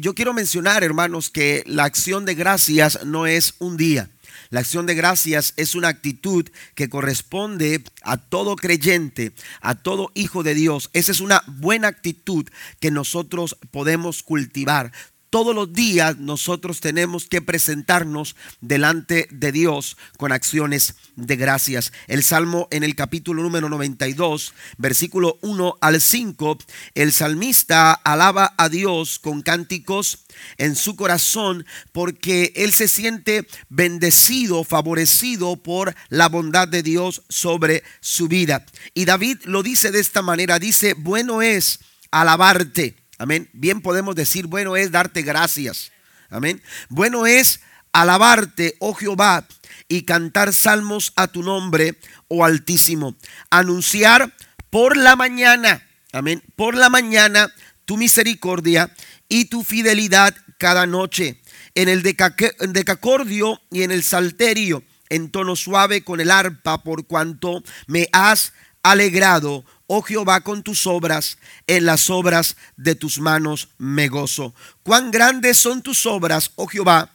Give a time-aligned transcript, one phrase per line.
[0.00, 4.10] yo quiero mencionar, hermanos, que la acción de gracias no es un día.
[4.50, 10.42] La acción de gracias es una actitud que corresponde a todo creyente, a todo hijo
[10.42, 10.88] de Dios.
[10.94, 12.48] Esa es una buena actitud
[12.80, 14.92] que nosotros podemos cultivar
[15.30, 21.92] todos los días nosotros tenemos que presentarnos delante de Dios con acciones de gracias.
[22.06, 26.58] El Salmo en el capítulo número 92, versículo 1 al 5,
[26.94, 30.24] el salmista alaba a Dios con cánticos
[30.56, 37.82] en su corazón porque él se siente bendecido, favorecido por la bondad de Dios sobre
[38.00, 38.64] su vida.
[38.94, 43.50] Y David lo dice de esta manera, dice, bueno es alabarte Amén.
[43.52, 45.92] Bien podemos decir, bueno es darte gracias.
[46.30, 46.62] Amén.
[46.88, 47.60] Bueno es
[47.92, 49.46] alabarte, oh Jehová,
[49.88, 53.16] y cantar salmos a tu nombre, oh Altísimo.
[53.50, 54.32] Anunciar
[54.70, 57.52] por la mañana, amén, por la mañana
[57.84, 58.94] tu misericordia
[59.28, 61.40] y tu fidelidad cada noche.
[61.74, 67.62] En el decacordio y en el salterio, en tono suave con el arpa, por cuanto
[67.86, 74.08] me has alegrado, oh Jehová, con tus obras, en las obras de tus manos me
[74.08, 74.54] gozo.
[74.84, 77.10] Cuán grandes son tus obras, oh Jehová,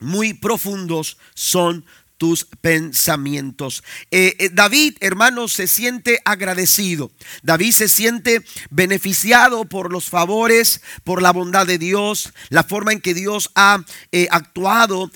[0.00, 1.84] muy profundos son
[2.18, 3.84] tus pensamientos.
[4.10, 7.10] Eh, eh, David, hermano, se siente agradecido.
[7.42, 13.00] David se siente beneficiado por los favores, por la bondad de Dios, la forma en
[13.00, 15.10] que Dios ha eh, actuado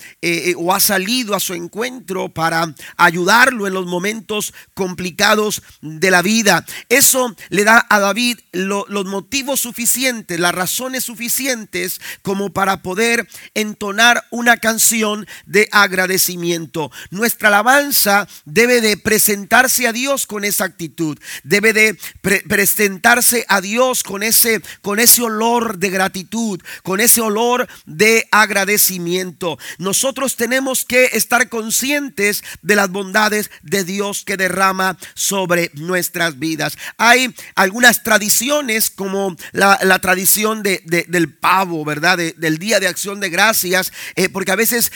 [0.57, 6.65] o ha salido a su encuentro para ayudarlo en los momentos complicados de la vida.
[6.87, 14.23] Eso le da a David los motivos suficientes, las razones suficientes como para poder entonar
[14.31, 16.91] una canción de agradecimiento.
[17.11, 21.97] Nuestra alabanza debe de presentarse a Dios con esa actitud, debe de
[22.47, 29.57] presentarse a Dios con ese, con ese olor de gratitud, con ese olor de agradecimiento.
[29.77, 36.77] Nosotros tenemos que estar conscientes de las bondades de Dios que derrama sobre nuestras vidas.
[36.97, 42.17] Hay algunas tradiciones como la, tradición de, del pavo, ¿verdad?
[42.17, 44.91] del Día de Acción de Gracias, eh, porque a veces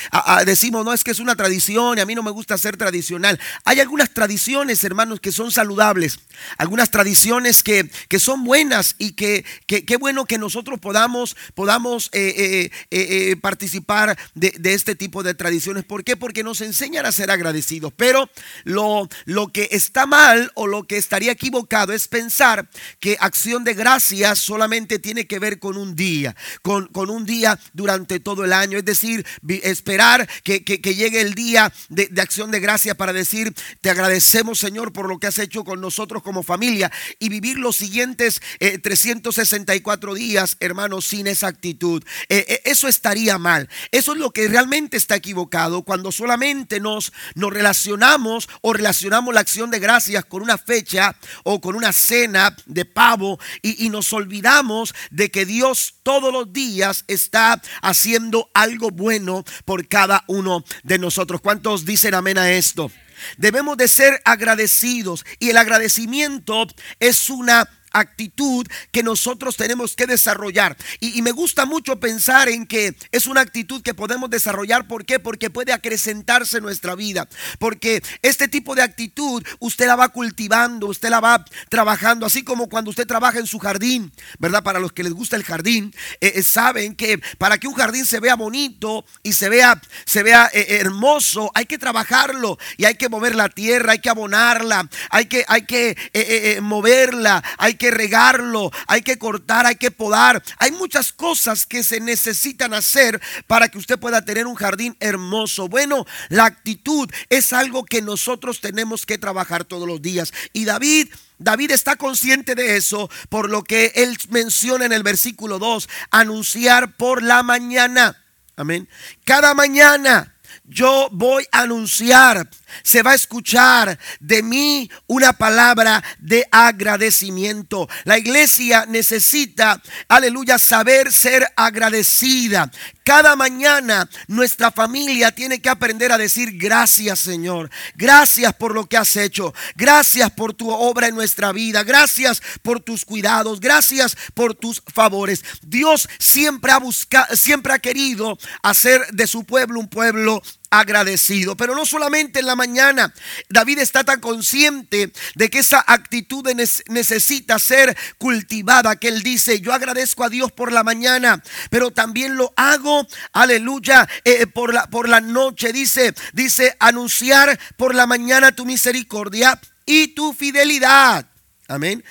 [0.45, 3.39] decimos, no, es que es una tradición a mí no me gusta ser tradicional.
[3.63, 6.19] Hay algunas tradiciones, hermanos, que son saludables,
[6.57, 12.33] algunas tradiciones que, que son buenas y que qué bueno que nosotros podamos, podamos eh,
[12.37, 15.83] eh, eh, participar de, de, este tipo de tradiciones.
[15.83, 16.15] ¿Por qué?
[16.15, 17.93] Porque nos enseñan a ser agradecidos.
[17.95, 18.29] Pero
[18.63, 22.69] lo, lo que está mal o lo que estaría equivocado es pensar
[22.99, 27.59] que acción de gracias solamente tiene que ver con un día, con, con un día
[27.73, 28.77] durante todo el año.
[28.77, 29.25] Es decir,
[29.63, 34.59] esperar que, que, que llegue el día de, acción de gracia para decir, te agradecemos
[34.59, 40.15] Señor por lo que has hecho con nosotros como familia y vivir los siguientes 364
[40.15, 42.03] eh, días, hermanos, sin esa actitud.
[42.29, 43.69] Eh, eh, eso estaría mal.
[43.91, 49.41] Eso es lo que realmente está equivocado cuando solamente nos, nos relacionamos o relacionamos la
[49.41, 54.93] acción de gracias con una fecha o con una cena de pavo y nos olvidamos
[55.11, 61.41] de que Dios todos los días está haciendo algo bueno por cada uno de nosotros.
[61.67, 62.89] ¿Cuántos dicen amén a esto?
[63.35, 66.65] Debemos de ser agradecidos y el agradecimiento
[67.01, 70.77] es una actitud que nosotros tenemos que desarrollar.
[70.99, 74.87] Y, me gusta mucho pensar en que es una actitud que podemos desarrollar.
[74.87, 75.19] ¿Por qué?
[75.19, 77.27] Porque puede acrecentarse nuestra vida.
[77.59, 82.69] Porque este tipo de actitud usted la va cultivando, usted la va trabajando, así como
[82.69, 84.63] cuando usted trabaja en su jardín, ¿verdad?
[84.63, 88.05] Para los que les gusta el jardín, eh, eh, saben que para que un jardín
[88.05, 92.95] se vea bonito y se vea, se vea eh, hermoso, hay que trabajarlo y hay
[92.95, 98.71] que mover la tierra, hay que abonarla, hay que, hay que moverla, hay que regarlo,
[98.87, 100.43] hay que cortar, hay que podar.
[100.57, 105.67] Hay muchas cosas que se necesitan hacer para que usted pueda tener un jardín hermoso.
[105.67, 110.33] Bueno, la actitud es algo que nosotros tenemos que trabajar todos los días.
[110.53, 111.07] Y David
[111.39, 116.95] David está consciente de eso, por lo que él menciona en el versículo 2, anunciar
[116.97, 118.23] por la mañana.
[118.55, 118.89] Amén.
[119.23, 120.35] Cada mañana
[120.67, 122.47] yo voy a anunciar
[122.83, 127.87] se va a escuchar de mí una palabra de agradecimiento.
[128.03, 132.71] La iglesia necesita, aleluya, saber ser agradecida.
[133.07, 137.69] Cada mañana nuestra familia tiene que aprender a decir gracias Señor.
[137.95, 139.53] Gracias por lo que has hecho.
[139.77, 141.83] Gracias por tu obra en nuestra vida.
[141.83, 143.61] Gracias por tus cuidados.
[143.61, 145.41] Gracias por tus favores.
[145.61, 151.55] Dios siempre ha buscado, siempre ha querido hacer de su pueblo un pueblo agradecido.
[151.55, 153.13] Pero no solamente en la mañana.
[153.49, 156.45] David está tan consciente de que esa actitud
[156.87, 162.35] necesita ser cultivada, que él dice, yo agradezco a Dios por la mañana, pero también
[162.35, 165.73] lo hago, aleluya, eh, por, la, por la noche.
[165.73, 171.25] Dice, dice, anunciar por la mañana tu misericordia y tu fidelidad.
[171.69, 172.03] Amén.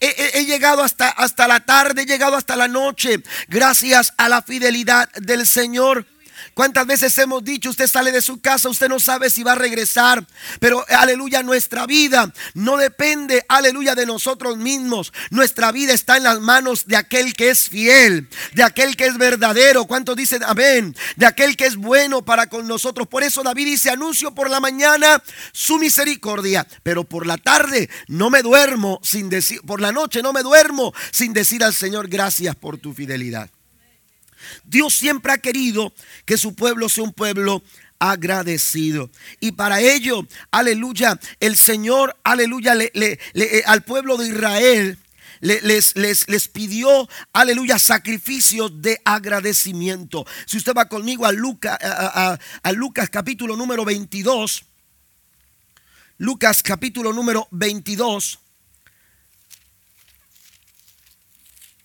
[0.00, 5.10] He, llegado hasta, hasta la tarde, he llegado hasta la noche, gracias a la fidelidad
[5.12, 6.06] del Señor.
[6.58, 9.54] ¿Cuántas veces hemos dicho, usted sale de su casa, usted no sabe si va a
[9.54, 10.26] regresar?
[10.58, 15.12] Pero aleluya, nuestra vida no depende, aleluya, de nosotros mismos.
[15.30, 19.16] Nuestra vida está en las manos de aquel que es fiel, de aquel que es
[19.18, 19.84] verdadero.
[19.84, 20.96] ¿Cuántos dicen amén?
[21.14, 23.06] De aquel que es bueno para con nosotros.
[23.06, 25.22] Por eso David dice, anuncio por la mañana
[25.52, 30.32] su misericordia, pero por la tarde no me duermo sin decir, por la noche no
[30.32, 33.48] me duermo sin decir al Señor gracias por tu fidelidad.
[34.64, 35.92] Dios siempre ha querido
[36.24, 37.62] que su pueblo sea un pueblo
[37.98, 39.10] agradecido.
[39.40, 44.98] Y para ello, aleluya, el Señor, aleluya, le, eh, al pueblo de Israel
[45.40, 50.26] les, les, les, pidió, aleluya, sacrificios de agradecimiento.
[50.46, 54.64] Si usted va conmigo a, Lucas, a Lucas capítulo número 22,
[56.18, 58.40] Lucas capítulo número 22,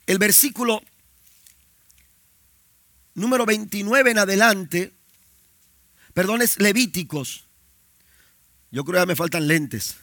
[0.07, 0.81] el versículo
[3.15, 4.94] número 29 en adelante,
[6.13, 7.45] perdón, es Levíticos.
[8.71, 9.95] Yo creo que me faltan lentes.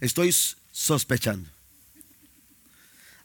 [0.00, 0.34] Estoy
[0.70, 1.48] sospechando.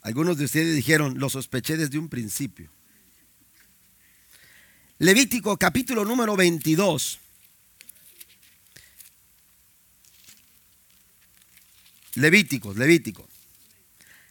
[0.02, 2.70] Algunos de ustedes dijeron, lo sospeché desde un principio.
[4.98, 7.18] Levítico capítulo número 22.
[12.14, 13.28] Levítico, Levítico.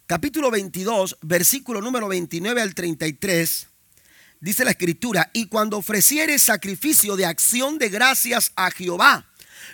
[0.07, 3.67] Capítulo 22, versículo número 29 al 33
[4.39, 9.25] dice la escritura, y cuando ofrecieres sacrificio de acción de gracias a Jehová,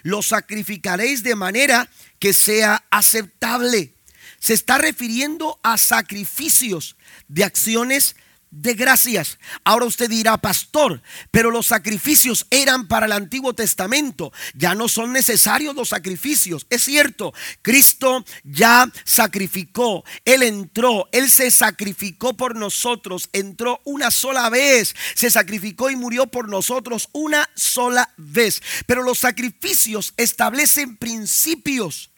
[0.04, 1.90] lo sacrificaréis de manera
[2.20, 3.94] que sea aceptable.
[4.40, 6.96] Se está refiriendo a sacrificios
[7.28, 8.16] de acciones
[8.56, 9.38] de gracias.
[9.66, 14.32] Ahora usted dirá, pastor, pero los sacrificios eran para el Antiguo Testamento.
[14.54, 16.66] Ya no son necesarios los sacrificios.
[16.70, 20.06] Es cierto, Cristo ya sacrificó.
[20.24, 23.30] Él entró, Él se sacrificó por nosotros.
[23.34, 24.96] Entró una sola vez.
[25.16, 28.62] Se sacrificó y murió por nosotros una sola vez.
[28.86, 32.10] Pero los sacrificios establecen principios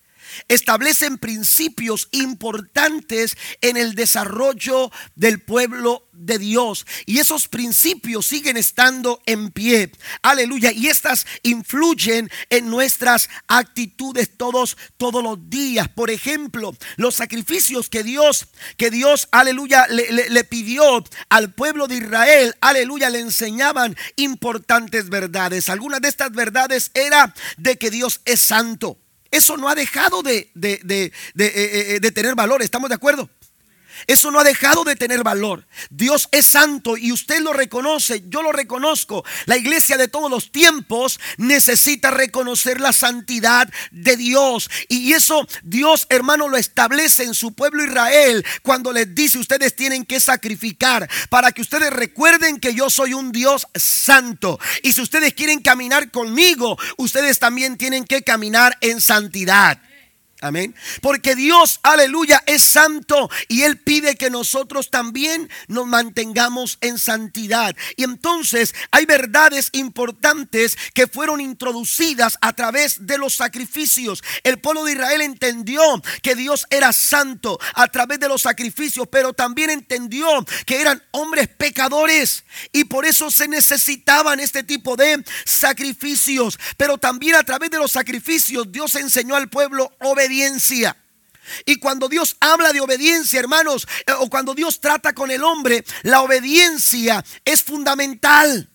[0.47, 6.85] establecen principios importantes en el desarrollo del pueblo de Dios.
[7.05, 9.91] Y esos principios siguen estando en pie.
[10.21, 10.71] Aleluya.
[10.71, 15.87] Y estas influyen en nuestras actitudes todos, todos los días.
[15.89, 18.47] Por ejemplo, los sacrificios que Dios,
[18.77, 25.69] que Dios, aleluya, le, pidió al pueblo de Israel, aleluya, le enseñaban importantes verdades.
[25.69, 28.97] Algunas de estas verdades era de que Dios es santo.
[29.31, 33.29] Eso no ha dejado de, de, de, eh, eh, tener valor, ¿estamos de acuerdo?
[34.05, 35.67] Eso no ha dejado de tener valor.
[35.89, 39.23] Dios es santo y usted lo reconoce, yo lo reconozco.
[39.45, 44.69] La iglesia de todos los tiempos necesita reconocer la santidad de Dios.
[44.87, 50.05] Y eso Dios, hermano, lo establece en su pueblo Israel cuando les dice ustedes tienen
[50.05, 54.59] que sacrificar para que ustedes recuerden que yo soy un Dios santo.
[54.83, 59.81] Y si ustedes quieren caminar conmigo, ustedes también tienen que caminar en santidad.
[60.39, 60.75] Amén.
[61.01, 67.75] Porque Dios, aleluya, es santo y Él pide que nosotros también nos mantengamos en santidad.
[67.95, 74.23] Y entonces hay verdades importantes que fueron introducidas a través de los sacrificios.
[74.43, 75.81] El pueblo de Israel entendió
[76.21, 81.47] que Dios era santo a través de los sacrificios, pero también entendió que eran hombres
[81.47, 86.59] pecadores y por eso se necesitaban este tipo de sacrificios.
[86.77, 90.95] Pero también a través de los sacrificios Dios enseñó al pueblo obediencia obediencia.
[91.65, 95.85] Y cuando Dios habla de obediencia, hermanos, eh, o cuando Dios trata con el hombre,
[96.03, 98.69] la obediencia es fundamental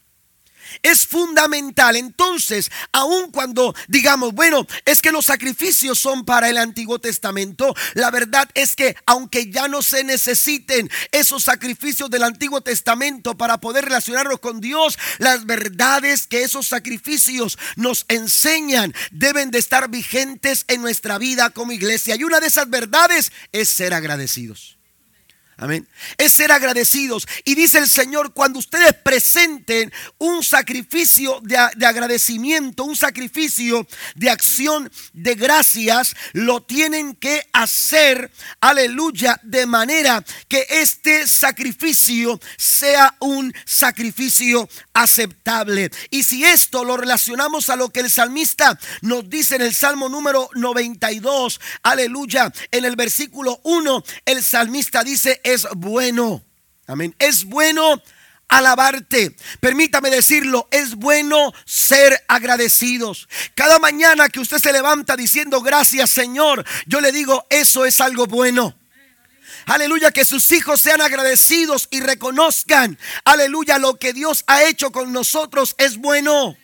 [0.82, 1.96] es fundamental.
[1.96, 8.10] Entonces, aun cuando digamos, bueno, es que los sacrificios son para el Antiguo Testamento, la
[8.10, 13.84] verdad es que aunque ya no se necesiten esos sacrificios del Antiguo Testamento para poder
[13.84, 20.82] relacionarnos con Dios, las verdades que esos sacrificios nos enseñan deben de estar vigentes en
[20.82, 22.16] nuestra vida como iglesia.
[22.16, 24.81] Y una de esas verdades es ser agradecidos.
[25.62, 25.86] Amén.
[26.18, 27.24] Es ser agradecidos.
[27.44, 34.28] Y dice el Señor, cuando ustedes presenten un sacrificio de, de, agradecimiento, un sacrificio de
[34.28, 43.54] acción de gracias, lo tienen que hacer, aleluya, de manera que este sacrificio sea un
[43.64, 45.92] sacrificio aceptable.
[46.10, 50.08] Y si esto lo relacionamos a lo que el salmista nos dice en el Salmo
[50.08, 56.42] número 92, aleluya, en el versículo 1, el salmista dice, es bueno.
[56.86, 57.14] Amén.
[57.18, 58.02] Es bueno
[58.48, 59.34] alabarte.
[59.60, 63.28] Permítame decirlo, es bueno ser agradecidos.
[63.54, 68.26] Cada mañana que usted se levanta diciendo gracias Señor, yo le digo, eso es algo
[68.26, 68.76] bueno.
[69.66, 75.12] Aleluya, que sus hijos sean agradecidos y reconozcan, aleluya, lo que Dios ha hecho con
[75.12, 76.56] nosotros es bueno.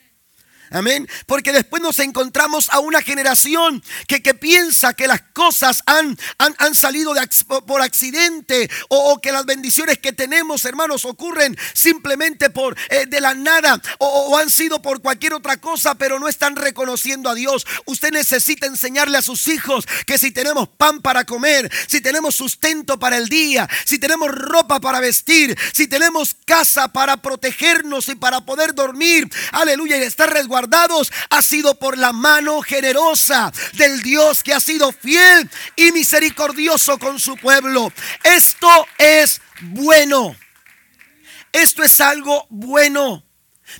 [0.71, 1.09] Amén.
[1.27, 6.75] Porque después nos encontramos a una generación que, que piensa que las cosas han, han,
[6.75, 7.27] salido de,
[7.67, 13.35] por accidente o, que las bendiciones que tenemos, hermanos, ocurren simplemente por eh, de la
[13.35, 17.67] nada o, o, han sido por cualquier otra cosa, pero no están reconociendo a Dios.
[17.87, 22.99] Usted necesita enseñarle a sus hijos que si tenemos pan para comer, si tenemos sustento
[22.99, 28.43] para el día, si tenemos ropa para vestir, si tenemos casa para protegernos y para
[28.43, 30.58] poder dormir, aleluya, y estar resguardados
[31.31, 37.19] ha sido por la mano generosa del Dios que ha sido fiel y misericordioso con
[37.19, 37.93] su pueblo.
[38.25, 40.37] Esto es bueno.
[41.53, 43.25] Esto es algo bueno.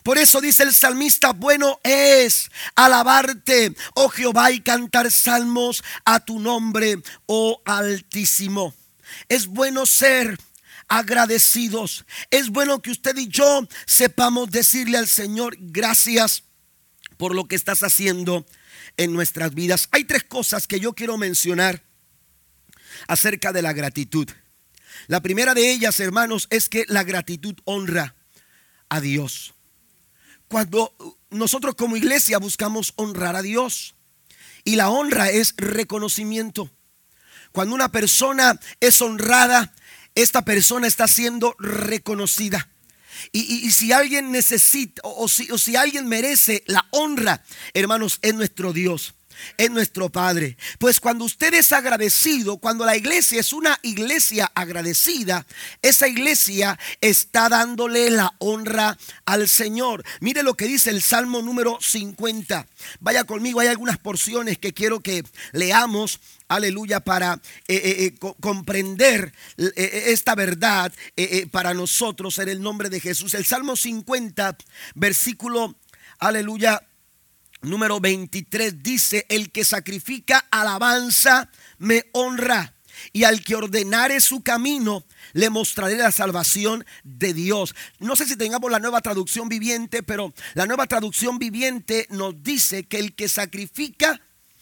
[0.03, 6.39] Por eso dice el salmista, bueno es alabarte, oh Jehová, y cantar salmos a tu
[6.39, 8.75] nombre, oh Altísimo.
[9.29, 10.39] Es bueno ser
[10.89, 12.05] agradecidos.
[12.31, 16.45] Es bueno que usted y yo sepamos decirle al Señor gracias
[17.19, 18.47] por lo que estás haciendo
[18.97, 19.89] en nuestras vidas.
[19.93, 21.83] Hay tres cosas que yo quiero mencionar
[23.07, 24.29] acerca de la gratitud.
[25.09, 28.15] La primera de ellas, hermanos, es que la gratitud honra
[28.89, 29.55] a Dios.
[30.49, 30.95] Cuando
[31.31, 33.95] nosotros como iglesia buscamos honrar a Dios
[34.65, 36.71] y la honra es reconocimiento.
[37.53, 39.75] Cuando una persona es honrada,
[40.15, 42.69] esta persona está siendo reconocida.
[43.33, 47.43] Y, si alguien necesita o si, o si alguien merece la honra,
[47.75, 49.15] hermanos, es nuestro Dios
[49.57, 50.57] es nuestro Padre.
[50.79, 55.47] Pues cuando usted es agradecido, cuando la iglesia es una iglesia agradecida,
[55.83, 60.05] esa iglesia está dándole la honra al Señor.
[60.21, 62.67] Mire lo que dice el Salmo número 50.
[63.01, 69.33] Vaya conmigo, hay algunas porciones que quiero que leamos aleluya, para eh, eh, eh, comprender
[69.77, 70.93] esta verdad
[71.51, 73.35] para nosotros en el nombre de Jesús.
[73.35, 74.57] El Salmo 50,
[74.95, 75.77] versículo,
[76.19, 76.83] aleluya,
[77.63, 82.75] número 23 dice, el que sacrifica alabanza me honra.
[83.13, 87.75] Y al que ordenare su camino, le mostraré la salvación de Dios.
[88.01, 92.85] No sé si tengamos la nueva traducción viviente, pero la nueva traducción viviente nos dice
[92.85, 94.21] que el que sacrifica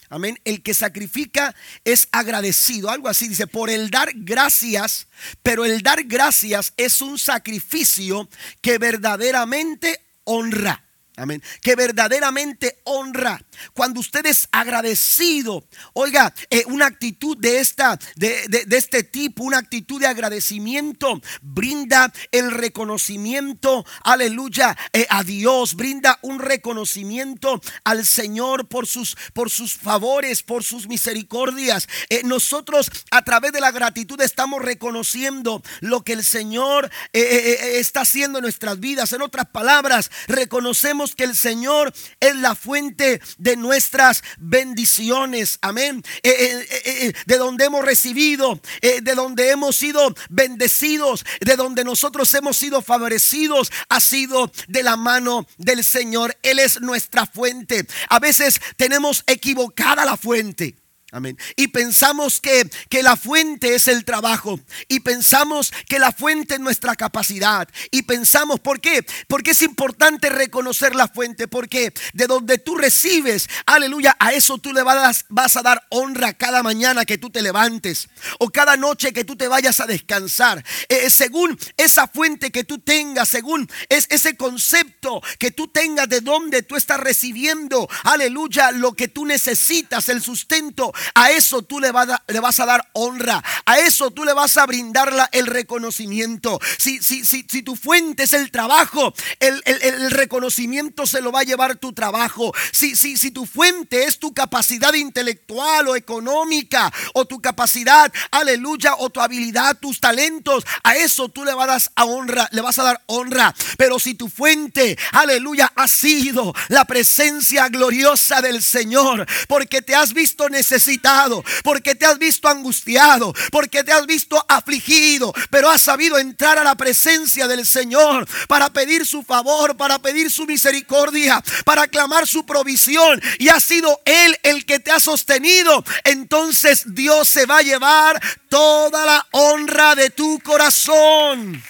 [0.08, 0.38] Amén.
[0.44, 2.90] El que sacrifica es agradecido.
[2.90, 5.08] Algo así dice, por el dar gracias.
[5.42, 8.28] Pero el dar gracias es un sacrificio
[8.60, 10.86] que verdaderamente honra.
[11.18, 11.42] Amén.
[11.62, 13.40] Que verdaderamente honra.
[13.73, 19.56] Cuando usted es agradecido, oiga, eh, una actitud de, esta, de, de, este tipo, una
[19.56, 28.68] actitud de agradecimiento, brinda el reconocimiento, aleluya, eh, a Dios, brinda un reconocimiento al Señor
[28.68, 31.88] por sus, por sus favores, por sus misericordias.
[32.11, 38.38] Eh, nosotros a través de la gratitud estamos reconociendo lo que el Señor está haciendo
[38.38, 39.14] en nuestras vidas.
[39.14, 45.58] En otras palabras, reconocemos que el Señor es la fuente de nuestras bendiciones.
[45.62, 46.02] Amén.
[46.22, 52.32] Eh, eh, eh, de donde hemos recibido, de donde hemos sido bendecidos, de donde nosotros
[52.34, 56.36] hemos sido favorecidos, ha sido de la mano del Señor.
[56.42, 57.86] Él es nuestra fuente.
[58.08, 60.86] A veces tenemos equivocada la fuente.
[61.12, 61.38] Amén.
[61.54, 64.58] Y pensamos que, que, la fuente es el trabajo.
[64.88, 67.68] Y pensamos que la fuente es nuestra capacidad.
[67.92, 69.06] Y pensamos, ¿por qué?
[69.28, 71.46] Porque es importante reconocer la fuente.
[71.46, 76.32] Porque de donde tú recibes, aleluya, a eso tú le vas, vas a dar honra
[76.32, 78.08] cada mañana que tú te levantes.
[78.40, 80.64] O cada noche que tú te vayas a descansar.
[80.88, 86.08] Eh, eh, según esa fuente que tú tengas, según es, ese concepto que tú tengas
[86.08, 91.80] de donde tú estás recibiendo, aleluya, lo que tú necesitas, el sustento a eso tú
[91.80, 91.92] le,
[92.28, 96.58] le vas a dar honra, a eso tú le vas a brindar el reconocimiento.
[96.78, 101.40] Si, si, si, si, tu fuente es el trabajo, el, el, reconocimiento se lo va
[101.40, 102.52] a llevar tu trabajo.
[102.72, 108.94] Si, si, si tu fuente es tu capacidad intelectual o económica o tu capacidad, aleluya,
[108.98, 112.78] o tu habilidad, tus talentos, a eso tú le vas a dar honra, le vas
[112.78, 113.54] a dar honra.
[113.76, 120.12] Pero si tu fuente, aleluya, ha sido la presencia gloriosa del Señor, porque te has
[120.12, 120.48] visto
[120.87, 126.59] necesitado, porque te has visto angustiado, porque te has visto afligido, pero has sabido entrar
[126.59, 132.26] a la presencia del Señor para pedir su favor, para pedir su misericordia, para clamar
[132.26, 137.59] su provisión y ha sido Él el que te ha sostenido, entonces Dios se va
[137.59, 141.62] a llevar toda la honra de tu corazón.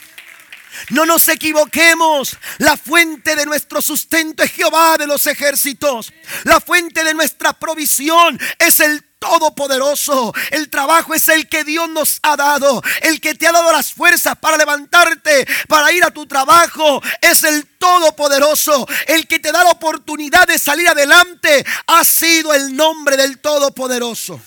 [0.91, 2.37] No nos equivoquemos.
[2.59, 6.13] La fuente de nuestro sustento es Jehová de los ejércitos.
[6.45, 10.35] La fuente de nuestra provisión es el Todopoderoso.
[10.51, 12.83] El trabajo es el que Dios nos ha dado.
[13.03, 17.03] El que te ha dado las fuerzas para levantarte, para ir a tu trabajo.
[17.21, 18.87] Es el Todopoderoso.
[19.07, 21.65] El que te da la oportunidad de salir adelante.
[21.87, 24.41] Ha sido el nombre del Todopoderoso.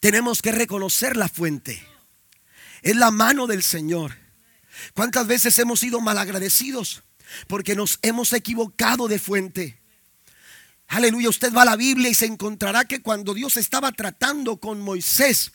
[0.00, 1.86] Tenemos que reconocer la fuente.
[2.82, 4.16] Es la mano del Señor.
[4.94, 7.04] ¿Cuántas veces hemos sido malagradecidos?
[7.46, 9.81] Porque nos hemos equivocado de fuente.
[10.92, 14.82] Aleluya, usted va a la Biblia y se encontrará que cuando Dios estaba tratando con
[14.82, 15.52] Moisés,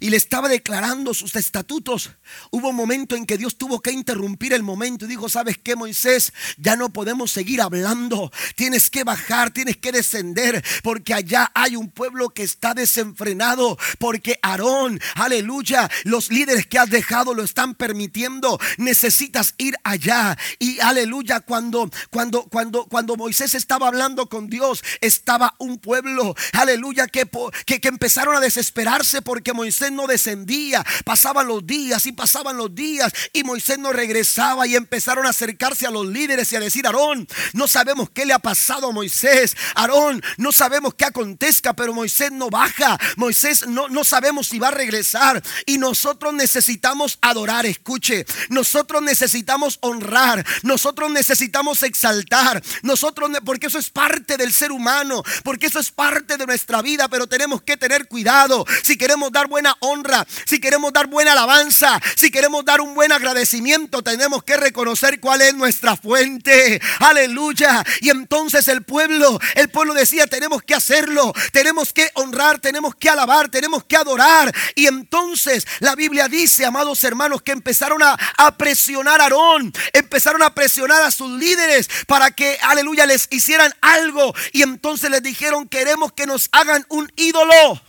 [0.00, 2.10] y le estaba declarando sus estatutos.
[2.50, 5.76] Hubo un momento en que Dios tuvo que interrumpir el momento y dijo, ¿sabes qué,
[5.76, 6.32] Moisés?
[6.56, 8.30] Ya no podemos seguir hablando.
[8.56, 14.38] Tienes que bajar, tienes que descender, porque allá hay un pueblo que está desenfrenado, porque
[14.42, 18.58] Aarón, aleluya, los líderes que has dejado lo están permitiendo.
[18.76, 20.36] Necesitas ir allá.
[20.58, 27.06] Y aleluya, cuando, cuando, cuando, cuando Moisés estaba hablando con Dios, estaba un pueblo, aleluya,
[27.06, 27.28] que,
[27.66, 30.82] que, que empezaron a desesperarse porque Moisés Moisés no descendía.
[31.04, 35.86] Pasaban los días y pasaban los días y Moisés no regresaba y empezaron a acercarse
[35.86, 39.54] a los líderes y a decir, Aarón, no sabemos qué le ha pasado a Moisés.
[39.74, 42.98] Aarón, no sabemos qué acontezca, pero Moisés no baja.
[43.16, 45.42] Moisés no, no sabemos si va a regresar.
[45.66, 48.24] Y nosotros necesitamos adorar, escuche.
[48.48, 50.46] Nosotros necesitamos honrar.
[50.62, 52.62] Nosotros necesitamos exaltar.
[52.80, 55.22] Nosotros, porque eso es parte del ser humano.
[55.44, 57.08] Porque eso es parte de nuestra vida.
[57.08, 58.64] Pero tenemos que tener cuidado.
[58.82, 63.10] Si queremos dar buena honra, si queremos dar buena alabanza, si queremos dar un buen
[63.10, 66.80] agradecimiento, tenemos que reconocer cuál es nuestra fuente.
[67.00, 67.84] Aleluya.
[68.00, 73.10] Y entonces el pueblo, el pueblo decía, tenemos que hacerlo, tenemos que honrar, tenemos que
[73.10, 74.54] alabar, tenemos que adorar.
[74.76, 80.44] Y entonces la Biblia dice, amados hermanos, que empezaron a, a presionar a Aarón, empezaron
[80.44, 84.32] a presionar a sus líderes para que, aleluya, les hicieran algo.
[84.52, 87.82] Y entonces les dijeron, queremos que nos hagan un ídolo.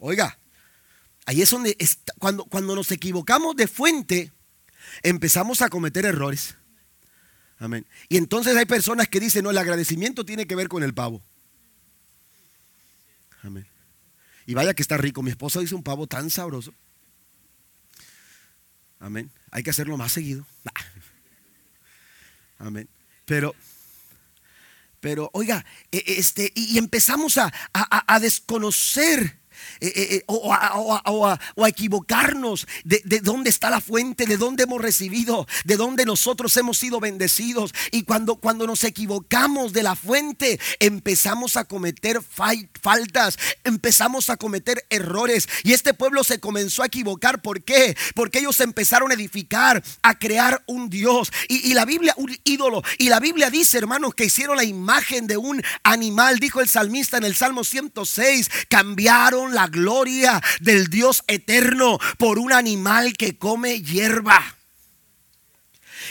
[0.00, 0.36] Oiga,
[1.26, 1.76] Ahí es donde
[2.18, 4.32] cuando, cuando nos equivocamos de fuente,
[5.02, 6.56] empezamos a cometer errores.
[7.58, 7.86] Amén.
[8.08, 11.22] Y entonces hay personas que dicen, no, el agradecimiento tiene que ver con el pavo.
[13.42, 13.66] Amén.
[14.46, 15.22] Y vaya que está rico.
[15.22, 16.74] Mi esposa dice un pavo tan sabroso.
[18.98, 19.30] Amén.
[19.50, 20.46] Hay que hacerlo más seguido.
[22.58, 22.88] Amén.
[23.24, 23.54] Pero,
[25.00, 29.38] pero, oiga, e, este, y empezamos a, a desconocer
[30.26, 36.56] o, a, equivocarnos de, dónde está la fuente, de dónde hemos recibido, de dónde nosotros
[36.56, 37.74] hemos sido bendecidos.
[37.90, 44.84] Y cuando, cuando nos equivocamos de la fuente, empezamos a cometer faltas, empezamos a cometer
[44.90, 45.48] errores.
[45.62, 47.42] Y este pueblo se comenzó a equivocar.
[47.42, 47.96] ¿Por qué?
[48.14, 51.32] Porque ellos empezaron a edificar, a crear un Dios.
[51.48, 52.82] Y, y la Biblia, un ídolo.
[52.98, 56.38] Y la Biblia dice, hermanos, que hicieron la imagen de un animal.
[56.38, 62.52] Dijo el salmista en el Salmo 106, cambiaron la gloria del Dios eterno por un
[62.52, 64.42] animal que come hierba.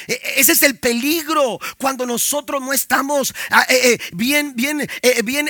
[0.08, 4.88] E, e, ese es el peligro cuando nosotros no estamos ah, eh, eh, bien, bien,
[5.02, 5.50] eh, bien,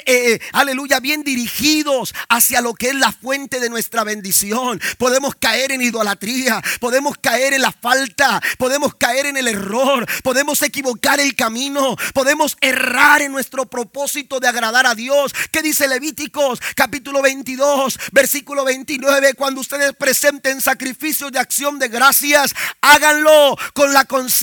[0.52, 4.80] aleluya, bien dirigidos hacia lo que es la fuente de nuestra bendición.
[4.98, 10.62] Podemos caer en idolatría, podemos caer en la falta, podemos caer en el error, podemos
[10.62, 15.34] equivocar el camino, podemos errar en nuestro propósito de agradar a Dios.
[15.52, 19.34] ¿Qué dice Levíticos capítulo 22, versículo 29?
[19.34, 24.43] Cuando ustedes presenten sacrificios de acción de gracias, háganlo con la conciencia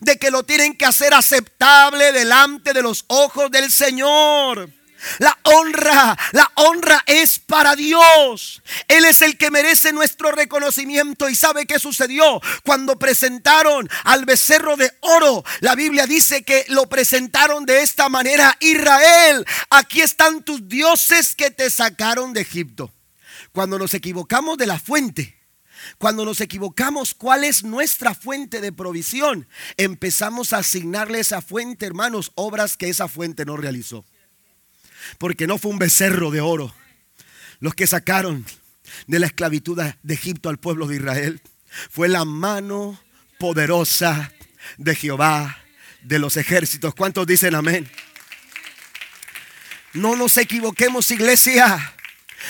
[0.00, 4.70] de que lo tienen que hacer aceptable delante de los ojos del Señor.
[5.18, 8.62] La honra, la honra es para Dios.
[8.88, 11.28] Él es el que merece nuestro reconocimiento.
[11.28, 12.40] ¿Y sabe qué sucedió?
[12.64, 18.56] Cuando presentaron al becerro de oro, la Biblia dice que lo presentaron de esta manera.
[18.60, 22.92] Israel, aquí están tus dioses que te sacaron de Egipto.
[23.52, 25.37] Cuando nos equivocamos de la fuente,
[25.98, 29.48] cuando nos equivocamos, ¿cuál es nuestra fuente de provisión?
[29.76, 34.04] Empezamos a asignarle a esa fuente, hermanos, obras que esa fuente no realizó.
[35.18, 36.72] Porque no fue un becerro de oro
[37.60, 38.46] los que sacaron
[39.08, 41.40] de la esclavitud de Egipto al pueblo de Israel.
[41.90, 43.00] Fue la mano
[43.38, 44.32] poderosa
[44.76, 45.58] de Jehová
[46.02, 46.94] de los ejércitos.
[46.94, 47.90] ¿Cuántos dicen amén?
[49.94, 51.94] No nos equivoquemos, iglesia.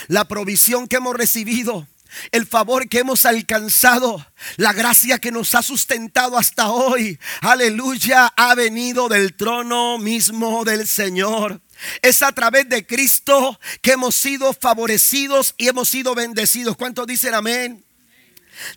[0.09, 1.89] La provisión que hemos recibido
[2.31, 4.25] el favor que hemos alcanzado,
[4.57, 10.87] la gracia que nos ha sustentado hasta hoy, aleluya, ha venido del trono mismo del
[10.87, 11.61] Señor.
[12.03, 16.77] Es a través de Cristo que hemos sido favorecidos y hemos sido bendecidos.
[16.77, 17.88] ¿Cuántos dicen amén?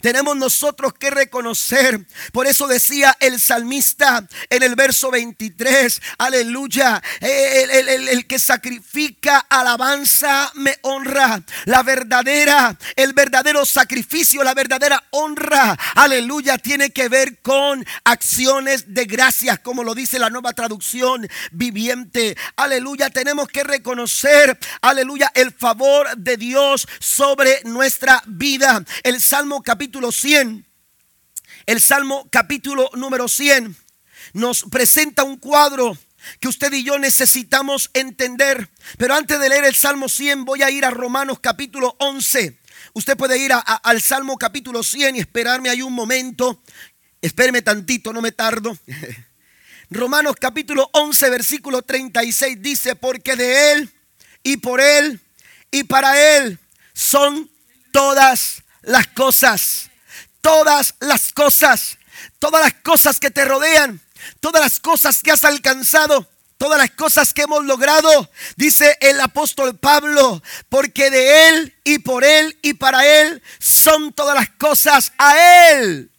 [0.02, 2.06] Tenemos nosotros que reconocer.
[2.32, 10.78] Por eso decía el salmista en el verso 23, aleluya, el, que sacrifica alabanza me
[10.82, 11.42] honra.
[11.66, 19.06] La verdadera, el verdadero sacrificio, la verdadera honra, aleluya, tiene que ver con acciones de
[19.06, 22.38] gracias, como lo dice la nueva traducción viviente.
[22.56, 28.84] Aleluya, tenemos que reconocer, aleluya, el favor de Dios sobre nuestra vida.
[29.04, 30.66] El Salmo capítulo 100,
[31.66, 33.74] el Salmo capítulo número 100,
[34.34, 35.98] nos presenta un cuadro
[36.42, 38.70] que usted y yo necesitamos entender.
[38.98, 42.60] Pero antes de leer el Salmo 100, voy a ir a Romanos capítulo 11.
[42.92, 46.62] Usted puede ir al Salmo capítulo 100 y esperarme ahí un momento.
[47.22, 48.78] Espéreme tantito, no me tardo.
[49.90, 53.90] Romanos capítulo 11, versículo 36 dice, porque de Él
[54.44, 55.22] y por Él
[55.72, 56.60] y para Él
[56.94, 57.50] son
[57.94, 59.90] todas las cosas,
[60.42, 61.98] todas las cosas,
[62.40, 64.02] todas las cosas que te rodean,
[64.40, 69.78] todas las cosas que has alcanzado, todas las cosas que hemos logrado, dice el apóstol
[69.78, 75.72] Pablo, porque de Él y por Él y para Él son todas las cosas a
[75.72, 76.12] Él.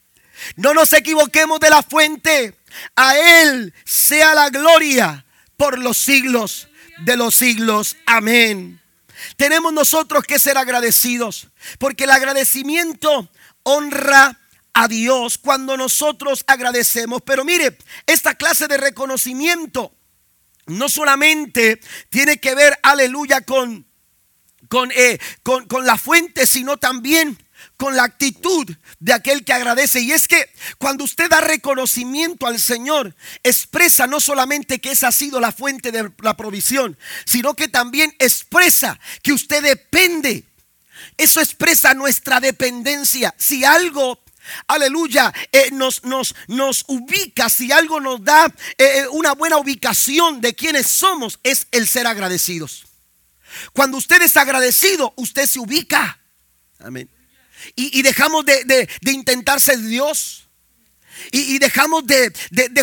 [0.57, 2.59] No nos equivoquemos de la fuente,
[2.97, 5.25] a Él sea la gloria
[5.57, 6.69] por los siglos
[7.05, 7.97] de los siglos.
[8.07, 8.82] Amén.
[9.37, 13.31] Tenemos nosotros que ser agradecidos, porque el agradecimiento
[13.63, 14.39] honra
[14.75, 17.23] a Dios cuando nosotros agradecemos.
[17.23, 19.93] Pero mire, esta clase de reconocimiento
[20.67, 23.87] no solamente tiene que ver, aleluya, con,
[24.69, 27.39] con, eh, con, con la fuente, sino también
[27.83, 29.99] con la actitud de aquel que agradece.
[29.99, 35.13] Y es que cuando usted da reconocimiento al Señor, expresa no solamente que esa ha
[35.13, 40.45] sido la fuente de la provisión, sino que también expresa que usted depende.
[41.17, 43.35] Eso expresa nuestra dependencia.
[43.37, 44.21] Si algo
[44.69, 50.41] Aleluya, eh, nos, nos, nos, ubica, si algo nos da eh, eh, una buena ubicación
[50.41, 52.85] de quienes somos, es el ser agradecidos.
[53.73, 56.21] Cuando usted es agradecido, usted se ubica.
[56.79, 57.09] Amén
[57.75, 60.49] y, dejamos de, intentar ser Dios.
[61.31, 62.33] Y, dejamos de,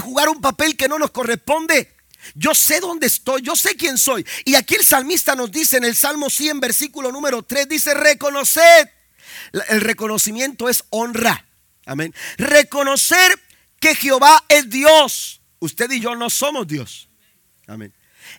[0.02, 1.96] jugar un papel que no nos corresponde.
[2.36, 4.26] Yo sé dónde estoy, yo sé quién soy.
[4.46, 8.90] Y aquí el salmista nos dice en el Salmo 100, versículo número 3, dice, reconoced.
[9.70, 11.46] El reconocimiento es honra.
[11.86, 12.14] Amén.
[12.38, 13.40] Reconocer
[13.80, 15.42] que Jehová es Dios.
[15.60, 17.10] Usted y yo no somos Dios.
[17.68, 17.94] Amén.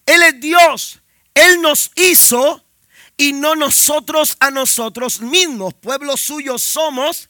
[0.06, 1.00] Él es Dios.
[1.34, 2.64] Él nos hizo
[3.20, 5.74] y no nosotros a nosotros mismos.
[5.74, 7.28] Pueblo suyo somos.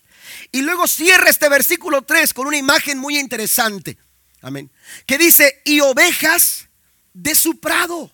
[0.52, 3.98] Y luego cierra este versículo 3 con una imagen muy interesante.
[4.40, 4.70] Amén.
[5.04, 6.68] Que dice, y ovejas
[7.12, 8.08] de su prado.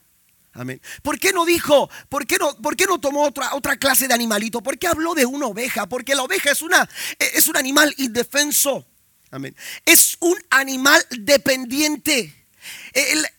[0.54, 0.80] Amén.
[1.02, 4.14] ¿Por qué no dijo, por qué no, por qué no tomó otra, otra clase de
[4.14, 4.62] animalito?
[4.62, 5.86] ¿Por qué habló de una oveja?
[5.86, 8.86] Porque la oveja es, una, es un animal indefenso.
[9.30, 9.54] Amén.
[9.84, 12.46] Es un animal dependiente.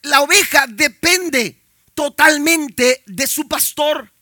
[0.03, 1.59] La oveja depende
[1.95, 4.13] totalmente de su pastor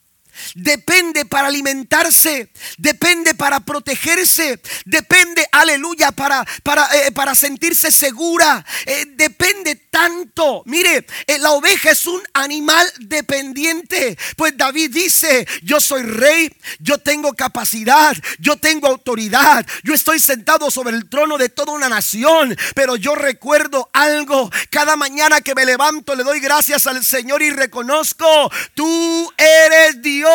[0.54, 9.06] depende para alimentarse, depende para protegerse, depende, aleluya, para, para, eh, para sentirse segura, eh,
[9.14, 10.62] depende tanto.
[10.66, 16.98] Mire, eh, la oveja es un animal dependiente, pues David dice, yo soy rey, yo
[16.98, 22.56] tengo capacidad, yo tengo autoridad, yo estoy sentado sobre el trono de toda una nación,
[22.74, 27.50] pero yo recuerdo algo, cada mañana que me levanto le doy gracias al Señor y
[27.50, 30.25] reconozco, tú eres Dios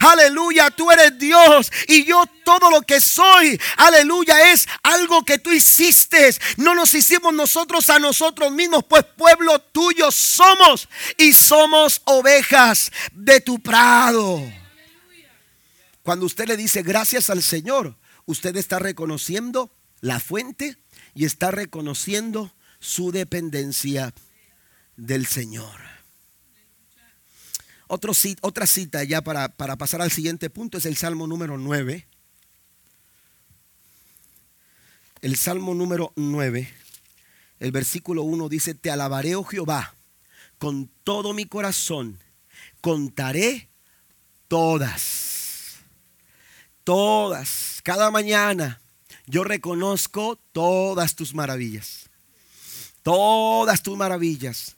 [0.00, 1.70] Aleluya, tú eres Dios.
[1.88, 6.34] Y yo todo lo que soy, aleluya, es algo que tú hiciste.
[6.56, 10.88] No nos hicimos nosotros a nosotros mismos, pues pueblo tuyo somos.
[11.18, 14.42] Y somos ovejas de tu prado.
[16.02, 20.76] Cuando usted le dice gracias al Señor, usted está reconociendo la fuente
[21.14, 24.14] y está reconociendo su dependencia
[24.96, 25.85] del Señor.
[27.88, 32.06] Otra cita ya para, para pasar al siguiente punto es el Salmo número 9.
[35.22, 36.72] El Salmo número 9,
[37.58, 39.94] el versículo 1 dice, te alabaré, oh Jehová,
[40.58, 42.18] con todo mi corazón,
[42.80, 43.68] contaré
[44.46, 45.76] todas,
[46.84, 48.80] todas, cada mañana
[49.26, 52.08] yo reconozco todas tus maravillas.
[53.02, 54.76] Todas tus maravillas.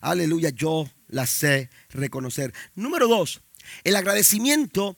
[0.00, 2.52] Aleluya, yo las sé reconocer.
[2.74, 3.42] Número dos,
[3.84, 4.96] el agradecimiento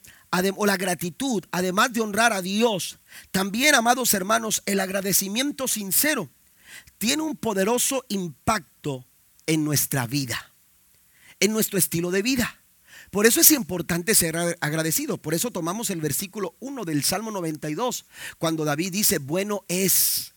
[0.57, 2.99] o la gratitud, además de honrar a Dios,
[3.31, 6.31] también, amados hermanos, el agradecimiento sincero
[6.97, 9.07] tiene un poderoso impacto
[9.47, 10.53] en nuestra vida,
[11.41, 12.63] en nuestro estilo de vida.
[13.11, 15.19] Por eso es importante ser agradecido.
[15.19, 18.07] Por eso tomamos el versículo 1 del Salmo 92,
[18.39, 20.32] cuando David dice, bueno es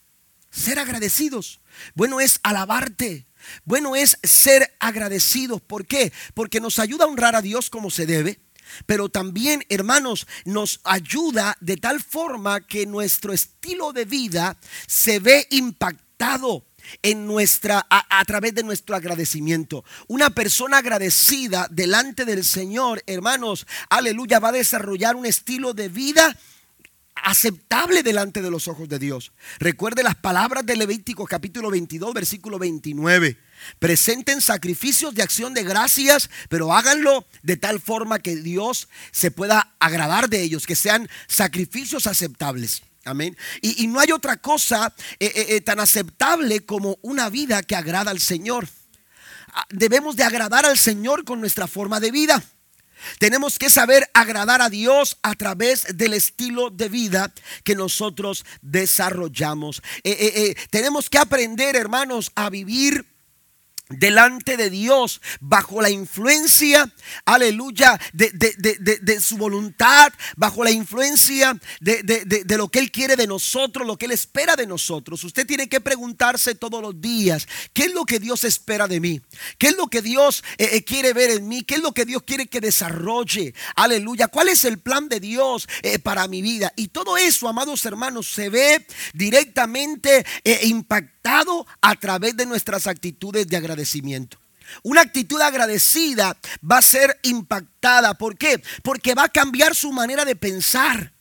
[0.55, 1.59] ser agradecidos,
[1.95, 3.27] bueno es alabarte,
[3.65, 5.61] bueno es ser agradecidos.
[5.61, 6.13] ¿Por qué?
[6.33, 8.39] Porque nos ayuda a honrar a Dios como se debe.
[8.87, 15.47] Pero también, hermanos, nos ayuda de tal forma que nuestro estilo de vida se ve
[15.51, 16.65] impactado
[17.03, 19.83] en nuestra a, a, través de nuestro agradecimiento.
[20.07, 26.35] Una persona agradecida delante del Señor, hermanos, aleluya, va a desarrollar un estilo de vida
[27.25, 29.33] aceptable delante de los ojos de Dios.
[29.57, 33.37] Recuerde las palabras de Levítico capítulo 22, versículo 29.
[33.79, 39.75] Presenten sacrificios de acción de gracias, pero háganlo de tal forma que Dios se pueda
[39.79, 42.83] agradar de ellos, que sean sacrificios aceptables.
[43.05, 43.35] Amén.
[43.61, 48.11] Y, no hay otra cosa eh, eh, eh, tan aceptable como una vida que agrada
[48.11, 48.67] al Señor.
[49.47, 52.43] Ah, debemos de agradar al Señor con nuestra forma de vida.
[53.19, 59.81] Tenemos que saber agradar a Dios a través del estilo de vida que nosotros desarrollamos.
[60.69, 63.14] tenemos que aprender, hermanos, a vivir
[63.89, 66.91] delante de Dios bajo la influencia,
[67.25, 73.97] aleluya, de, su voluntad, bajo la influencia de, lo que Él quiere de nosotros, lo
[73.97, 75.23] que Él espera de nosotros.
[75.23, 79.21] Usted tiene que preguntarse todos los días, ¿qué es lo que Dios espera de mí?
[79.57, 81.63] ¿Qué es lo que Dios eh, eh, quiere ver en mí?
[81.63, 83.53] ¿Qué es lo que Dios quiere que desarrolle?
[83.75, 86.73] Aleluya, ¿cuál es el plan de Dios eh, para mi vida?
[86.75, 90.25] Y todo eso, amados hermanos, se ve directamente
[90.63, 91.14] impactado
[91.81, 94.37] a través de nuestras actitudes de agradecimiento.
[94.83, 96.37] Una actitud agradecida
[96.69, 98.15] va a ser impactada.
[98.15, 98.61] ¿Por qué?
[98.83, 101.13] Porque va a cambiar su manera de pensar.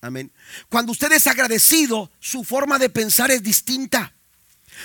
[0.00, 0.30] Amén.
[0.68, 4.12] Cuando usted es agradecido, su forma de pensar es distinta.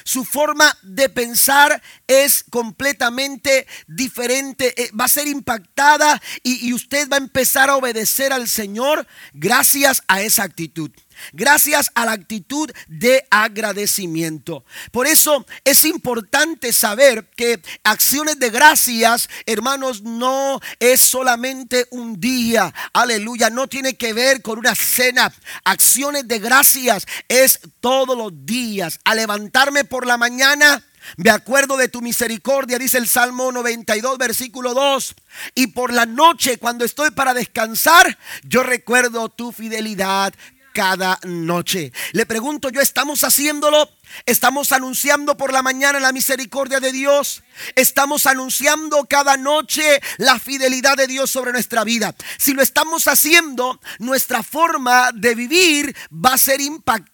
[0.06, 4.74] Su forma de pensar es completamente diferente.
[4.82, 10.02] Eh, va a ser impactada y usted va a empezar a obedecer al Señor gracias
[10.08, 10.92] a esa actitud
[11.34, 14.64] gracias a la actitud de agradecimiento.
[14.92, 22.74] Por eso es importante saber que acciones de gracias, hermanos, no es solamente un día,
[22.94, 25.34] aleluya, no tiene que ver con una cena.
[25.64, 29.00] Acciones de gracias es todos los días.
[29.04, 30.84] A levantarme por la mañana,
[31.18, 35.16] me acuerdo de tu misericordia, dice el Salmo 92, versículo 2.
[35.56, 40.34] Y por la noche, cuando estoy para descansar, yo recuerdo tu fidelidad
[40.74, 41.92] cada noche.
[42.14, 43.90] Le pregunto yo, ¿estamos haciéndolo?
[44.26, 47.44] Estamos anunciando por la mañana la misericordia de Dios.
[47.76, 52.16] Estamos anunciando cada noche la fidelidad de Dios sobre nuestra vida.
[52.38, 57.12] Si lo estamos haciendo, nuestra forma de vivir va a ser impactada.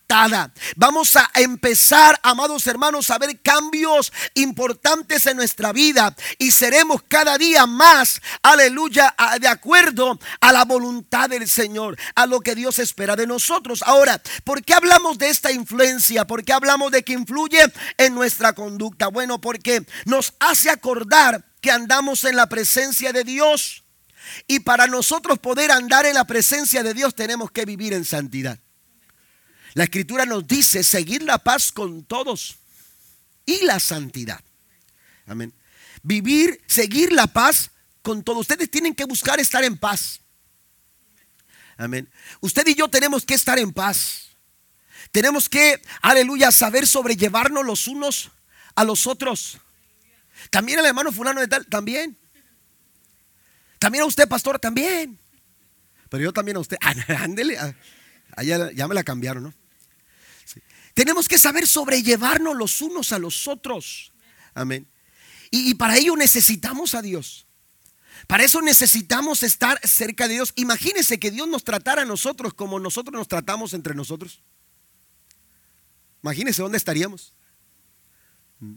[0.77, 7.37] Vamos a empezar, amados hermanos, a ver cambios importantes en nuestra vida y seremos cada
[7.37, 13.17] día más, aleluya, de acuerdo a la voluntad del Señor, a lo que Dios espera
[13.17, 13.83] de nosotros.
[13.83, 16.25] Ahora, ¿por qué hablamos de esta influencia?
[16.25, 16.53] ¿Por qué
[16.89, 17.59] de que influye
[17.97, 19.07] en nuestra conducta?
[19.07, 23.83] Bueno, porque nos hace acordar que andamos en la presencia de Dios.
[24.47, 28.59] Y para nosotros poder andar en la presencia de Dios tenemos que vivir en santidad.
[29.73, 32.57] La escritura nos dice seguir la paz con todos
[33.45, 34.43] y la santidad.
[35.25, 35.53] Amén.
[36.03, 37.71] Vivir, seguir la paz
[38.01, 38.41] con todos.
[38.41, 40.21] Ustedes tienen que buscar estar en paz.
[41.77, 42.09] Amén.
[42.41, 44.26] Usted y yo tenemos que estar en paz.
[45.11, 48.31] Tenemos que, aleluya, saber sobrellevarnos los unos
[48.75, 49.59] a los otros.
[50.49, 52.17] También el hermano fulano de tal, también.
[53.79, 55.19] También a usted, pastor, también.
[56.09, 56.77] Pero yo también a usted.
[57.19, 57.57] Ándele.
[58.35, 59.53] Ah, ya, me la cambiaron, ¿no?
[60.93, 64.11] Tenemos que saber sobrellevarnos los unos a los otros.
[64.53, 64.87] Amén.
[65.51, 67.47] y para ello necesitamos a Dios.
[68.25, 70.53] Para eso necesitamos estar cerca de Dios.
[70.55, 74.41] Imagínense que Dios nos tratara a nosotros como nosotros nos tratamos entre nosotros.
[76.27, 77.33] Imagínense dónde estaríamos.
[78.59, 78.75] ¿Mm?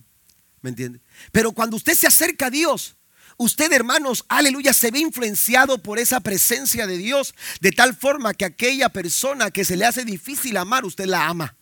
[0.63, 1.01] ¿Me entiende?
[1.33, 2.95] Pero cuando usted se acerca a Dios,
[3.37, 8.45] usted, hermanos, aleluya, se ve influenciado por esa presencia de Dios de tal forma que
[8.45, 11.57] aquella persona que se le hace difícil amar, usted la ama.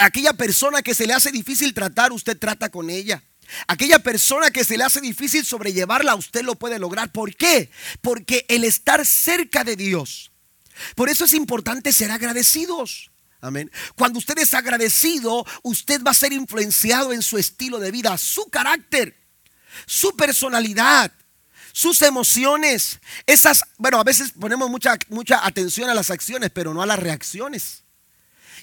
[0.00, 3.22] Aquella persona que se le hace difícil tratar, usted trata con ella.
[3.68, 7.12] Aquella persona que se le hace difícil sobrellevarla, usted lo puede lograr.
[7.12, 7.70] ¿Por qué?
[8.00, 10.32] Porque el estar cerca de Dios.
[10.96, 13.11] Por eso es importante ser agradecidos.
[13.42, 13.72] Amén.
[13.96, 18.48] Cuando usted es agradecido, usted va a ser influenciado en su estilo de vida, su
[18.48, 19.18] carácter,
[19.84, 21.10] su personalidad,
[21.72, 23.00] sus emociones.
[23.26, 27.00] Esas, bueno, a veces ponemos mucha, mucha atención a las acciones, pero no a las
[27.00, 27.82] reacciones.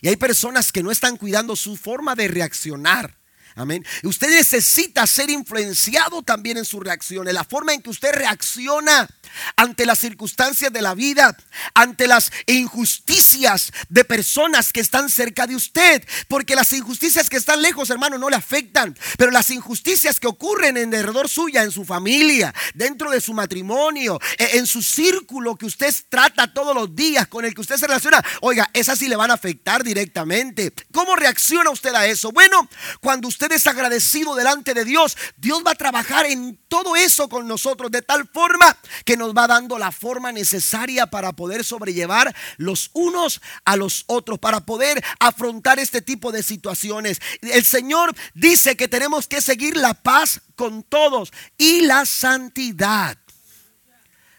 [0.01, 3.18] Y hay personas que no están cuidando su forma de reaccionar.
[3.55, 3.85] Amén.
[4.03, 9.07] Usted necesita ser influenciado también en su reacción, en la forma en que usted reacciona
[9.55, 11.35] ante las circunstancias de la vida,
[11.73, 16.03] ante las injusticias de personas que están cerca de usted.
[16.27, 18.97] Porque las injusticias que están lejos, hermano, no le afectan.
[19.17, 24.19] Pero las injusticias que ocurren en derredor suya, en su familia, dentro de su matrimonio,
[24.37, 27.87] e, en su círculo que usted trata todos los días, con el que usted se
[27.87, 30.73] relaciona, oiga, esas sí le van a afectar directamente.
[30.91, 32.31] ¿Cómo reacciona usted a eso?
[32.31, 32.69] Bueno,
[33.01, 37.47] cuando usted es agradecido delante de Dios, Dios va a trabajar en todo eso con
[37.47, 42.91] nosotros de tal forma que nos va dando la forma necesaria para poder sobrellevar los
[42.93, 47.19] unos a los otros, para poder afrontar este tipo de situaciones.
[47.41, 53.17] El Señor dice que tenemos que seguir la paz con todos y la santidad.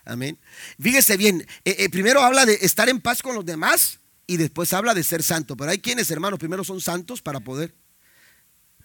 [0.05, 0.39] Amén.
[0.81, 4.73] Fíjese bien, eh, eh, primero habla de estar en paz con los demás y después
[4.73, 5.57] habla de ser santo.
[5.57, 7.75] Pero hay quienes, hermanos, primero son santos para poder.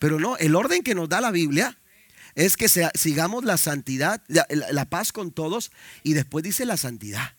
[0.06, 1.80] Pero no, el orden que nos da la Biblia
[2.36, 5.72] es que sigamos la santidad, la, paz con todos
[6.04, 7.36] y después dice la santidad.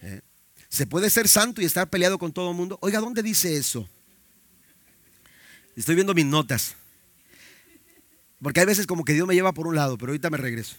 [0.00, 0.22] ¿Eh?
[0.68, 2.80] ¿Se puede ser santo y estar peleado con todo el mundo?
[2.82, 3.88] Oiga, ¿dónde dice eso?
[5.76, 6.74] Estoy viendo mis notas.
[8.40, 10.74] Porque hay veces como que Dios me lleva por un lado, pero ahorita me regreso.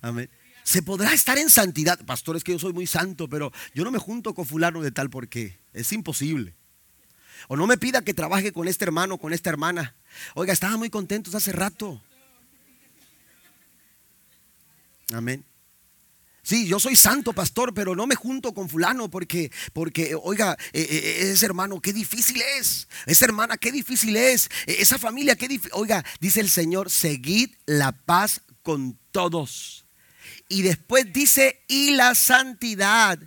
[0.00, 0.30] Amén.
[0.62, 1.98] Se podrá estar en santidad.
[2.06, 4.92] Pastor, es que yo soy muy santo, pero yo no me junto con fulano de
[4.92, 6.54] tal porque es imposible.
[7.48, 9.94] O no me pida que trabaje con este hermano, con esta hermana.
[10.34, 12.02] Oiga, estaban muy contentos hace rato.
[15.12, 15.44] Amén.
[16.44, 20.86] Sí, yo soy santo pastor, pero no me junto con fulano porque, porque oiga, eh,
[20.90, 22.88] eh, ese hermano, qué difícil es.
[23.06, 24.50] Esa hermana, qué difícil es.
[24.66, 25.70] E, esa familia, qué difícil.
[25.74, 29.86] Oiga, dice el Señor, seguid la paz con todos.
[30.48, 33.20] Y después dice, y la santidad.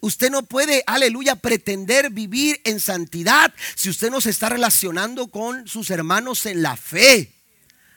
[0.00, 5.66] Usted no puede, aleluya, pretender vivir en santidad si usted no se está relacionando con
[5.66, 7.32] sus hermanos en la fe.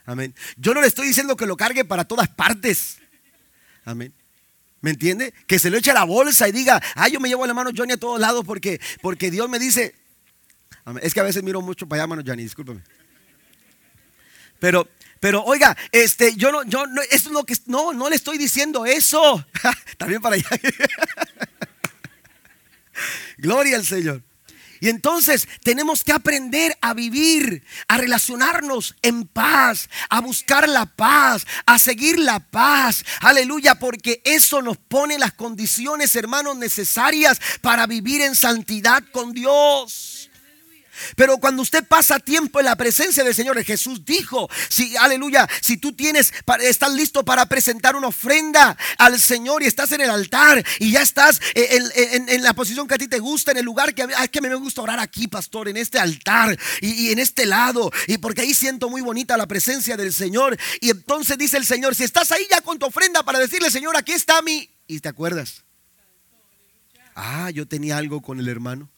[0.05, 0.35] Amén.
[0.57, 2.97] Yo no le estoy diciendo que lo cargue para todas partes.
[3.85, 4.13] Amén.
[4.81, 5.33] ¿Me entiende?
[5.47, 7.71] Que se lo eche a la bolsa y diga, ah, yo me llevo la hermano
[7.75, 9.95] Johnny a todos lados porque, porque Dios me dice.
[11.01, 12.81] Es que a veces miro mucho para allá, hermano Johnny, discúlpeme.
[14.59, 14.89] Pero,
[15.21, 18.37] pero oiga, este, yo no, yo no, eso es lo que, no, no le estoy
[18.37, 19.45] diciendo eso.
[19.97, 20.49] También para allá.
[23.43, 24.23] Gloria al Señor.
[24.79, 31.45] Y entonces tenemos que aprender a vivir, a relacionarnos en paz, a buscar la paz,
[31.65, 33.05] a seguir la paz.
[33.19, 40.22] Aleluya, porque eso nos pone las condiciones, hermanos, necesarias para vivir en santidad con Dios.
[41.15, 45.77] Pero cuando usted pasa tiempo en la presencia del Señor, Jesús dijo, si aleluya, si
[45.77, 50.63] tú tienes, estás listo para presentar una ofrenda al Señor y estás en el altar
[50.79, 54.03] y ya estás en, la posición que a ti te gusta, en el lugar que,
[54.03, 57.91] a, que me gusta orar aquí, pastor, en este altar y, y en este lado,
[58.07, 60.57] y porque ahí siento muy bonita la presencia del Señor.
[60.81, 63.95] Y entonces dice el Señor, si estás ahí ya con tu ofrenda para decirle, Señor,
[63.97, 64.69] aquí está mi...
[64.87, 65.63] Y te acuerdas.
[67.15, 68.89] Ah, yo tenía algo con el hermano.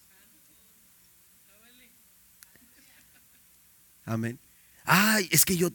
[4.05, 4.39] Amén.
[4.83, 5.71] Ay, es que yo,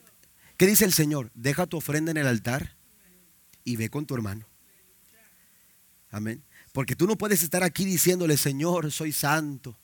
[0.56, 1.30] ¿qué dice el Señor?
[1.34, 2.76] Deja tu ofrenda en el altar
[3.64, 4.46] y ve con tu hermano.
[6.10, 6.42] Amén.
[6.72, 9.78] Porque tú no puedes estar aquí diciéndole, Señor, soy santo.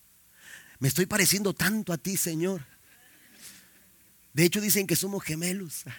[0.78, 2.64] Me estoy pareciendo tanto a ti, Señor.
[4.32, 5.84] De hecho, dicen que somos gemelos.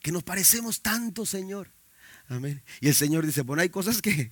[0.00, 1.72] Que nos parecemos tanto, Señor.
[2.28, 2.62] Amén.
[2.82, 4.30] Y el Señor dice, bueno, hay cosas que,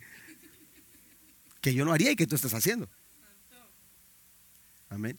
[1.62, 2.90] que yo no haría y que tú estás haciendo.
[4.90, 5.18] Amén.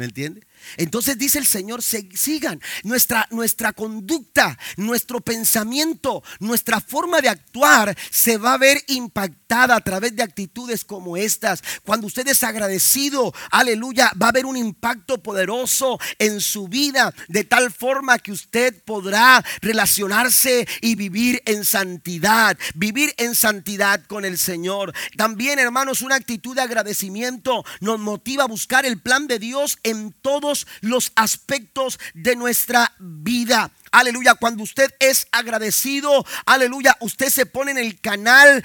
[0.00, 0.40] ¿Me entiende?
[0.76, 8.36] Entonces dice el Señor, sigan nuestra, nuestra conducta, nuestro pensamiento, nuestra forma de actuar se
[8.36, 11.62] va a ver impactada a través de actitudes como estas.
[11.84, 17.44] Cuando usted es agradecido, aleluya, va a haber un impacto poderoso en su vida de
[17.44, 24.38] tal forma que usted podrá relacionarse y vivir en santidad, vivir en santidad con el
[24.38, 24.92] Señor.
[25.16, 30.12] También, hermanos, una actitud de agradecimiento nos motiva a buscar el plan de Dios en
[30.12, 30.49] todo
[30.80, 33.70] los aspectos de nuestra vida.
[33.92, 38.64] Aleluya, cuando usted es agradecido, aleluya, usted se pone en el canal,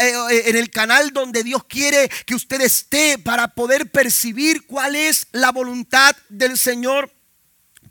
[0.00, 5.28] eh, en el canal donde Dios quiere que usted esté para poder percibir cuál es
[5.30, 7.15] la voluntad del Señor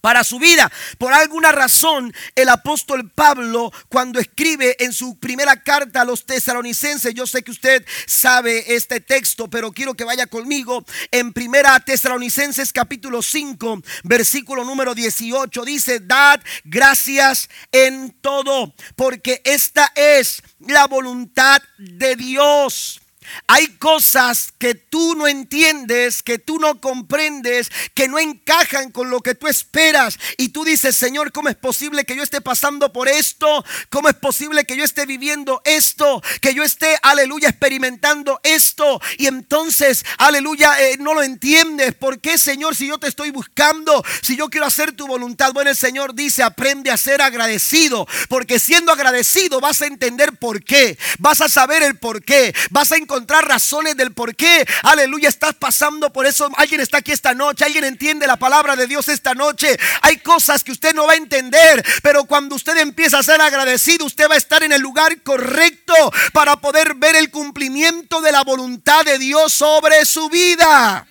[0.05, 0.71] para su vida.
[0.99, 7.11] Por alguna razón, el apóstol Pablo, cuando escribe en su primera carta a los tesalonicenses,
[7.15, 10.85] yo sé que usted sabe este texto, pero quiero que vaya conmigo.
[11.09, 19.91] En primera tesalonicenses capítulo 5, versículo número 18, dice, dad gracias en todo, porque esta
[19.95, 23.01] es la voluntad de Dios
[23.47, 29.21] hay cosas que tú no entiendes, que tú no comprendes, que no encajan con lo
[29.21, 30.17] que tú esperas.
[30.37, 33.63] Y tú dices, Señor, ¿cómo es posible que yo esté pasando por esto?
[33.89, 36.21] ¿Cómo es posible que yo esté viviendo esto?
[36.41, 39.01] Que yo esté, aleluya, experimentando esto.
[39.17, 41.93] Y entonces, aleluya, eh, no lo entiendes.
[41.95, 45.53] ¿Por qué, Señor, si yo te estoy buscando, si yo quiero hacer tu voluntad?
[45.53, 48.07] Bueno, el Señor dice, aprende a ser agradecido.
[48.29, 50.97] Porque siendo agradecido vas a entender por qué.
[51.19, 52.53] Vas a saber el por qué.
[52.69, 56.49] Vas a encontrar encontrar razones del por qué, aleluya, estás pasando por eso.
[56.57, 59.79] Alguien está aquí esta noche, alguien entiende la palabra de Dios esta noche.
[60.01, 64.05] Hay cosas que usted no va a entender, pero cuando usted empieza a ser agradecido,
[64.05, 65.93] usted va a estar en el lugar correcto
[66.33, 71.07] para poder ver el cumplimiento de la voluntad de Dios sobre su vida.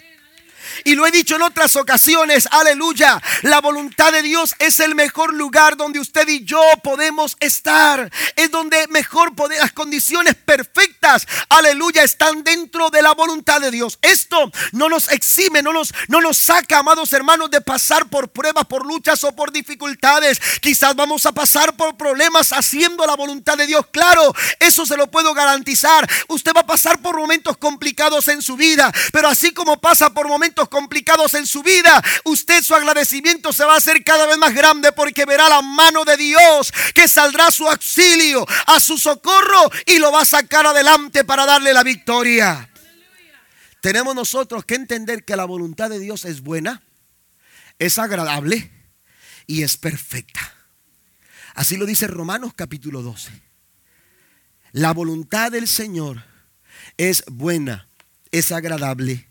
[0.84, 3.20] Y lo he dicho en otras ocasiones, aleluya.
[3.42, 8.12] La voluntad de Dios es el mejor lugar donde usted y yo podemos estar.
[8.36, 13.98] Es donde mejor poder, las condiciones perfectas, aleluya, están dentro de la voluntad de Dios.
[14.02, 18.84] Esto no nos exime, no nos, no saca, amados hermanos, de pasar por pruebas, por
[18.84, 20.38] luchas o por dificultades.
[20.60, 23.86] Quizás vamos a pasar por problemas haciendo la voluntad de Dios.
[23.90, 26.08] Claro, eso se lo puedo garantizar.
[26.28, 30.28] Usted va a pasar por momentos complicados en su vida, pero así como pasa por
[30.28, 34.52] momentos complicados en su vida, usted su agradecimiento se va a hacer cada vez más
[34.52, 39.70] grande porque verá la mano de Dios que saldrá a su auxilio, a su socorro
[39.86, 42.68] y lo va a sacar adelante para darle la victoria.
[43.80, 46.82] Tenemos nosotros que entender que la voluntad de Dios es buena,
[47.78, 48.72] es agradable
[49.46, 50.40] y es perfecta.
[51.54, 53.30] Así lo dice Romanos capítulo 12.
[54.72, 56.24] La voluntad del Señor
[56.96, 57.86] es buena,
[58.32, 59.28] es agradable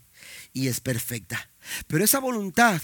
[0.54, 1.50] y es perfecta.
[1.86, 2.80] Pero esa voluntad,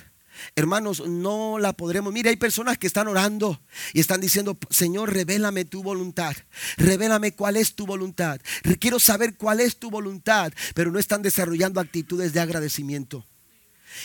[0.57, 2.13] hermanos, no la podremos.
[2.13, 3.63] Mire, hay personas que están orando
[3.95, 6.37] y están diciendo, Señor, revélame tu voluntad.
[6.77, 8.41] Revélame cuál es tu voluntad.
[8.81, 10.53] Quiero saber cuál es tu voluntad.
[10.75, 13.25] Pero no están desarrollando actitudes de agradecimiento.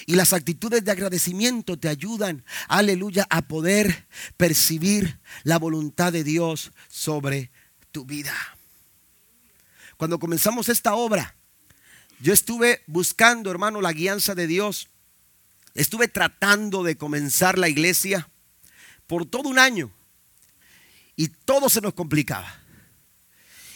[0.06, 4.08] Y las actitudes de agradecimiento te ayudan, aleluya, a poder
[4.38, 7.52] percibir la voluntad de Dios sobre
[7.92, 8.34] tu vida.
[9.98, 11.36] Cuando comenzamos esta obra,
[12.20, 14.90] yo estuve buscando, hermano, la guianza de Dios.
[15.74, 18.30] Estuve tratando de comenzar la iglesia
[19.08, 19.92] por todo un año.
[21.16, 22.62] Y todo se nos complicaba.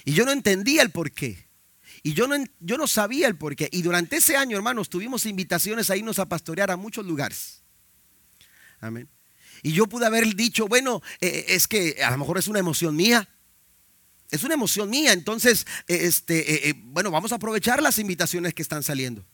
[0.05, 1.47] Y yo no entendía el por qué.
[2.01, 3.69] Y yo no, yo no sabía el por qué.
[3.71, 7.61] Y durante ese año, hermanos, tuvimos invitaciones a irnos a pastorear a muchos lugares.
[8.79, 9.09] Amén.
[9.61, 12.95] Y yo pude haber dicho, bueno, eh, es que a lo mejor es una emoción
[12.95, 13.27] mía.
[14.31, 15.13] Es una emoción mía.
[15.13, 19.25] Entonces, eh, este, eh, eh, bueno, vamos a aprovechar las invitaciones que están saliendo.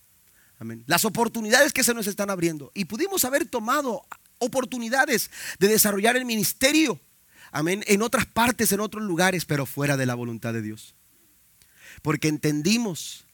[0.58, 0.84] Amén.
[0.88, 2.72] Las oportunidades que se nos están abriendo.
[2.74, 4.06] Y pudimos haber tomado
[4.40, 5.30] oportunidades
[5.60, 7.00] de desarrollar el ministerio.
[7.52, 7.84] Amén.
[7.88, 10.96] En otras partes, en otros lugares, pero fuera de la voluntad de Dios.
[12.02, 13.26] Porque entendimos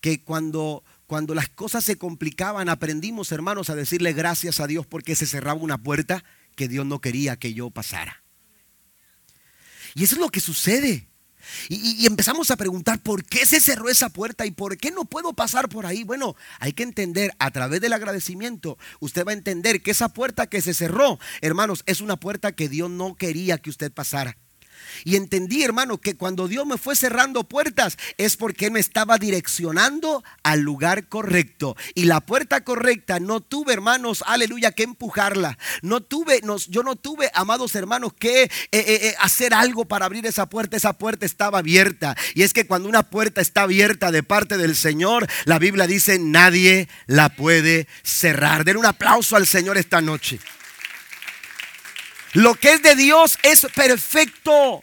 [0.00, 5.14] que cuando, cuando las cosas se complicaban, aprendimos, hermanos, a decirle gracias a Dios porque
[5.16, 6.24] se cerraba una puerta
[6.56, 8.23] que Dios no quería que yo pasara.
[9.94, 11.08] Y eso es lo que sucede.
[11.68, 15.32] Y, empezamos a preguntar por qué se cerró esa puerta y por qué no puedo
[15.34, 16.04] pasar por ahí.
[16.04, 20.46] Bueno, hay que entender a través del agradecimiento, usted va a entender que esa puerta
[20.46, 24.38] que se cerró, hermanos, es una puerta que Dios no quería que usted pasara.
[25.04, 30.24] Y entendí, hermano, que cuando Dios me fue cerrando puertas es porque me estaba direccionando
[30.42, 31.76] al lugar correcto.
[31.94, 35.58] Y la puerta correcta no tuve, hermanos, aleluya, que empujarla.
[35.82, 40.26] No tuve, yo no tuve, amados hermanos, que eh, eh, eh, hacer algo para abrir
[40.26, 40.76] esa puerta.
[40.76, 42.16] Esa puerta estaba abierta.
[42.34, 46.18] Y es que cuando una puerta está abierta de parte del Señor, la Biblia dice,
[46.18, 48.64] nadie la puede cerrar.
[48.64, 50.38] Den un aplauso al Señor esta noche.
[52.34, 54.82] Lo que es de Dios es perfecto.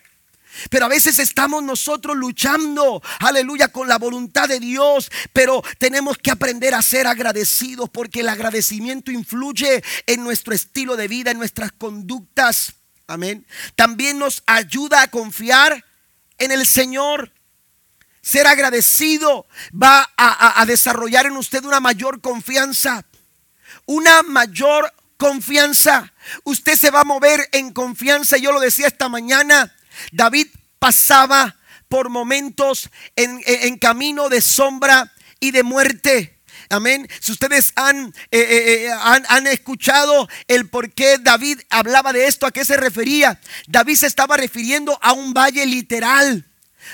[0.69, 5.11] Pero a veces estamos nosotros luchando, aleluya, con la voluntad de Dios.
[5.33, 11.07] Pero tenemos que aprender a ser agradecidos porque el agradecimiento influye en nuestro estilo de
[11.07, 12.73] vida, en nuestras conductas.
[13.07, 13.45] Amén.
[13.75, 15.85] También nos ayuda a confiar
[16.37, 17.31] en el Señor.
[18.21, 23.05] Ser agradecido va a, desarrollar en usted una mayor confianza.
[23.85, 26.11] Una mayor confianza.
[26.45, 28.37] Usted se va a mover en confianza.
[28.37, 29.71] Yo lo decía esta mañana.
[30.11, 30.47] David
[30.79, 31.57] pasaba
[31.87, 36.39] por momentos en, camino de sombra y de muerte.
[36.71, 37.07] Amén.
[37.19, 42.25] Si ustedes han, eh, eh, eh, han, han, escuchado el por qué David hablaba de
[42.25, 43.39] esto, a qué se refería.
[43.67, 46.49] David se estaba refiriendo a un valle literal.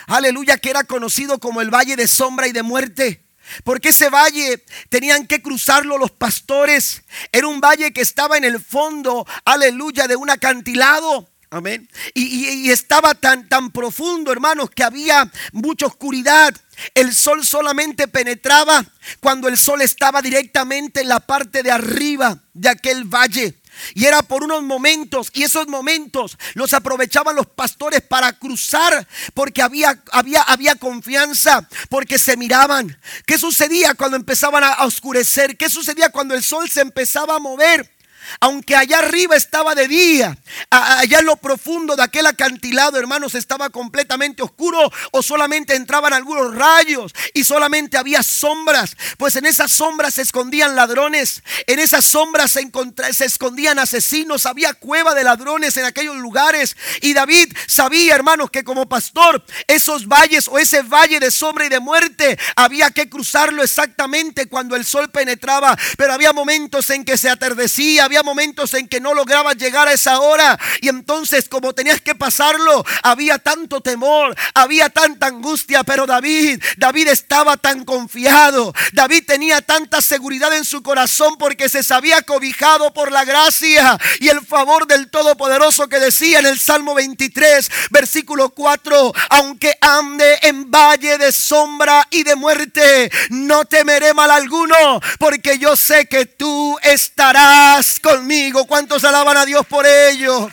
[0.07, 3.26] Aleluya, que era conocido como el valle de sombra y de muerte.
[3.63, 7.03] Porque ese valle tenían que cruzarlo los pastores.
[7.31, 11.29] Era un valle que estaba en el fondo, aleluya, de un acantilado.
[11.49, 11.87] Amén.
[12.13, 16.53] Y, estaba tan, tan profundo, hermanos, que había mucha oscuridad.
[16.93, 18.85] El sol solamente penetraba
[19.21, 23.55] cuando el sol estaba directamente en la parte de arriba de aquel valle.
[23.93, 29.61] Y era por unos momentos, y esos momentos los aprovechaban los pastores para cruzar, porque
[29.61, 32.99] había, había, había confianza, porque se miraban.
[33.25, 35.57] ¿Qué sucedía cuando empezaban a oscurecer?
[35.57, 37.96] ¿Qué sucedía cuando el sol se empezaba a mover?
[38.39, 40.37] Aunque allá arriba estaba de día,
[40.69, 46.55] allá en lo profundo de aquel acantilado, hermanos, estaba completamente oscuro o solamente entraban algunos
[46.55, 48.95] rayos y solamente había sombras.
[49.17, 52.69] Pues en esas sombras se escondían ladrones, en esas sombras se,
[53.11, 56.75] se escondían asesinos, había cueva de ladrones en aquellos lugares.
[57.01, 61.69] Y David sabía, hermanos, que como pastor, esos valles o ese valle de sombra y
[61.69, 65.77] de muerte, había que cruzarlo exactamente cuando el sol penetraba.
[65.97, 70.19] Pero había momentos en que se atardecía, momentos en que no lograbas llegar a esa
[70.19, 70.59] hora.
[70.81, 77.07] Y entonces como tenías que pasarlo, había tanto temor, había tanta angustia, pero David, David
[77.09, 83.11] estaba tan confiado, David tenía tanta seguridad en su corazón porque se sabía cobijado por
[83.11, 89.13] la gracia y el favor del Todopoderoso que decía en el Salmo 23, versículo 4,
[89.29, 95.75] aunque ande en valle de sombra y de muerte, no temeré mal alguno, porque yo
[95.75, 98.65] sé que tú estarás conmigo.
[98.65, 100.49] ¿Cuántos alaban a Dios por ello?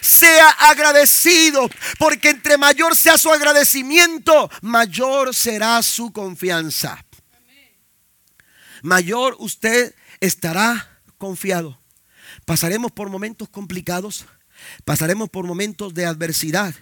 [0.00, 1.68] Sea agradecido,
[1.98, 7.04] porque entre mayor sea su agradecimiento, mayor será su confianza.
[8.82, 11.80] Mayor usted estará confiado.
[12.44, 14.26] Pasaremos por momentos complicados,
[14.84, 16.74] pasaremos por momentos de adversidad,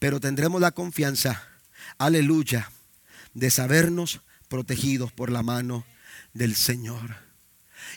[0.00, 1.46] pero tendremos la confianza,
[1.98, 2.70] aleluya,
[3.34, 5.84] de sabernos protegidos por la mano
[6.32, 7.21] del Señor.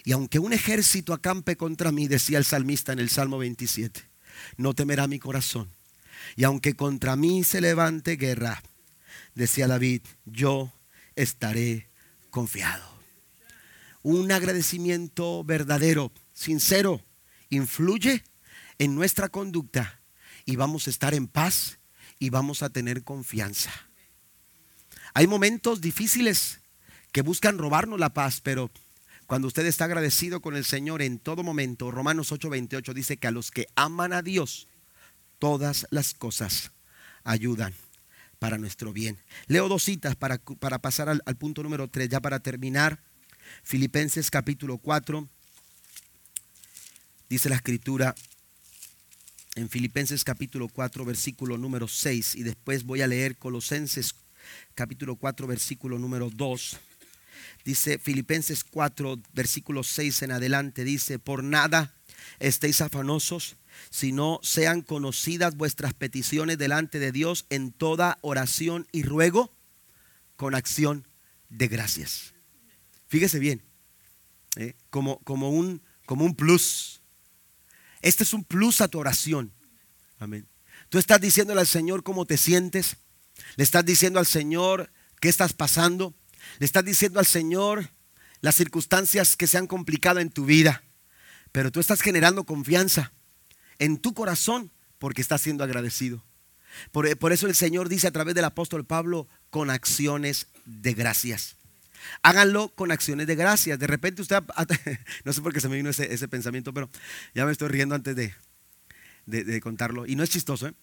[0.05, 4.03] Y aunque un ejército acampe contra mí, decía el salmista en el Salmo 27,
[4.55, 5.67] no temerá mi corazón.
[6.35, 8.61] Y aunque contra mí se levante guerra,
[9.33, 10.71] decía David, yo
[11.15, 11.89] estaré
[12.29, 12.87] confiado.
[14.03, 17.03] Un agradecimiento verdadero, sincero,
[17.49, 18.23] influye
[18.77, 20.01] en nuestra conducta
[20.45, 21.79] y vamos a estar en paz
[22.19, 23.71] y vamos a tener confianza.
[25.15, 26.59] Hay momentos difíciles
[27.11, 28.69] que buscan robarnos la paz, pero
[29.27, 33.31] cuando usted está agradecido con el Señor en todo momento, Romanos 8:28 dice que a
[33.31, 34.67] los que aman a Dios,
[35.39, 36.71] todas las cosas
[37.23, 37.73] ayudan
[38.39, 39.17] para nuestro bien.
[39.47, 42.99] Leo dos citas para, para pasar al, al punto número 3, ya para terminar.
[43.63, 45.27] Filipenses capítulo 4,
[47.29, 48.15] dice la escritura
[49.55, 54.15] en Filipenses capítulo 4, versículo número 6, y después voy a leer Colosenses
[54.73, 56.79] capítulo 4, versículo número 2.
[57.63, 61.95] Dice Filipenses 4, versículo 6 en adelante, dice, por nada
[62.39, 63.57] estéis afanosos,
[63.89, 69.53] sino sean conocidas vuestras peticiones delante de Dios en toda oración y ruego
[70.35, 71.07] con acción
[71.49, 72.33] de gracias.
[73.07, 73.61] Fíjese bien,
[74.55, 74.75] ¿eh?
[74.89, 77.01] como, como, un, como un plus.
[78.01, 79.51] Este es un plus a tu oración.
[80.19, 80.47] Amén.
[80.89, 82.97] Tú estás diciéndole al Señor cómo te sientes.
[83.55, 86.13] Le estás diciendo al Señor qué estás pasando.
[86.59, 87.89] Le estás diciendo al Señor
[88.41, 90.83] las circunstancias que se han complicado en tu vida,
[91.51, 93.11] pero tú estás generando confianza
[93.79, 96.23] en tu corazón porque estás siendo agradecido.
[96.91, 101.55] Por, por eso el Señor dice a través del apóstol Pablo, con acciones de gracias.
[102.21, 103.79] Háganlo con acciones de gracias.
[103.79, 104.43] De repente usted,
[105.23, 106.89] no sé por qué se me vino ese, pensamiento, pero
[107.33, 108.33] ya me estoy riendo antes de,
[109.25, 110.05] de, contarlo.
[110.05, 110.73] Y no es chistoso, ¿eh?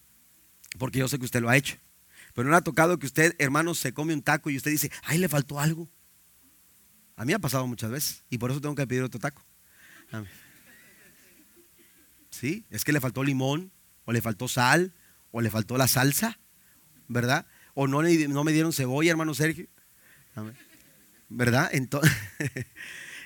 [0.77, 1.77] porque yo sé que usted lo ha hecho.
[2.33, 5.19] Pero no ha tocado que usted, hermano, se come un taco y usted dice, ay,
[5.19, 5.89] le faltó algo.
[7.15, 9.43] A mí ha pasado muchas veces y por eso tengo que pedir otro taco.
[12.29, 13.71] Sí, es que le faltó limón,
[14.05, 14.93] o le faltó sal,
[15.31, 16.39] o le faltó la salsa,
[17.07, 17.45] ¿verdad?
[17.73, 19.67] O no, no me dieron cebolla, hermano Sergio.
[21.29, 21.69] ¿Verdad?
[21.71, 22.11] Entonces,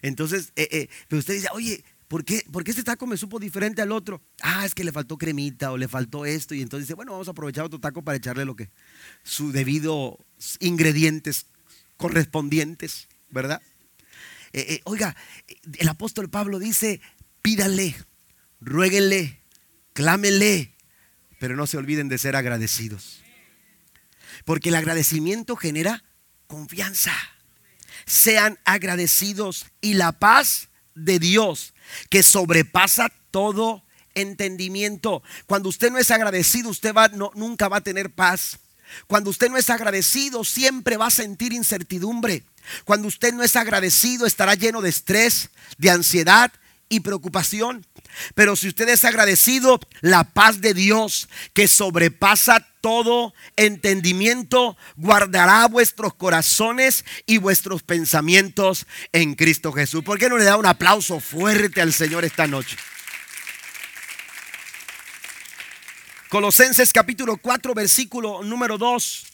[0.01, 3.39] entonces eh, eh, pero usted dice, oye, ¿por qué, ¿por qué este taco me supo
[3.39, 4.21] diferente al otro?
[4.41, 6.55] Ah, es que le faltó cremita o le faltó esto.
[6.55, 8.69] Y entonces dice, bueno, vamos a aprovechar otro taco para echarle lo que,
[9.23, 10.19] su debido
[10.59, 11.47] ingredientes
[11.97, 13.61] correspondientes, ¿verdad?
[14.53, 15.15] Eh, oiga,
[15.77, 17.01] el apóstol Pablo dice,
[17.41, 17.95] pídale,
[18.61, 19.41] ruéguenle,
[19.93, 20.73] clámele,
[21.39, 23.21] pero no se olviden de ser agradecidos.
[24.45, 26.03] Porque el agradecimiento genera
[26.47, 27.13] confianza.
[28.05, 31.73] Sean agradecidos y la paz de Dios,
[32.09, 33.83] que sobrepasa todo
[34.15, 35.23] entendimiento.
[35.45, 38.59] Cuando usted no es agradecido, usted va, no, nunca va a tener paz.
[39.07, 42.43] Cuando usted no es agradecido, siempre va a sentir incertidumbre.
[42.85, 46.51] Cuando usted no es agradecido, estará lleno de estrés, de ansiedad
[46.89, 47.85] y preocupación.
[48.35, 56.13] Pero si usted es agradecido, la paz de Dios que sobrepasa todo entendimiento, guardará vuestros
[56.13, 60.03] corazones y vuestros pensamientos en Cristo Jesús.
[60.03, 62.77] ¿Por qué no le da un aplauso fuerte al Señor esta noche?
[66.29, 69.25] Colosenses capítulo 4, versículo número 2.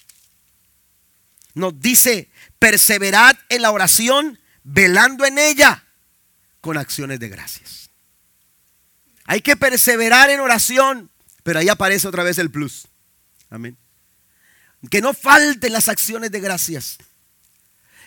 [1.56, 2.30] Nos dice,
[2.60, 5.84] perseverad en la oración, velando en ella
[6.64, 7.90] con acciones de gracias.
[9.26, 11.12] Hay que perseverar en oración,
[11.44, 12.88] pero ahí aparece otra vez el plus.
[13.50, 13.78] Amén.
[14.90, 17.00] Que no falten las acciones de gracias.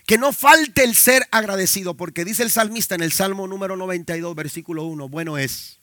[0.07, 4.35] Que no falte el ser agradecido, porque dice el salmista en el Salmo número 92,
[4.35, 5.79] versículo 1, bueno es.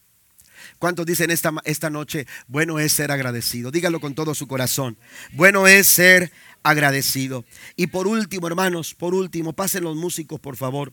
[0.80, 3.70] ¿Cuántos dicen esta, esta noche, bueno es ser agradecido?
[3.70, 4.98] Dígalo con todo su corazón.
[5.34, 6.32] Bueno es ser
[6.64, 7.44] agradecido.
[7.76, 10.92] Y por último, hermanos, por último, pasen los músicos, por favor.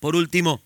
[0.00, 0.62] Por último,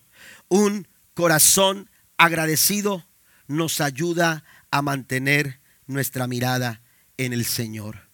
[0.49, 3.07] un corazón agradecido
[3.47, 6.83] nos ayuda a mantener nuestra mirada
[7.17, 8.09] en el Señor.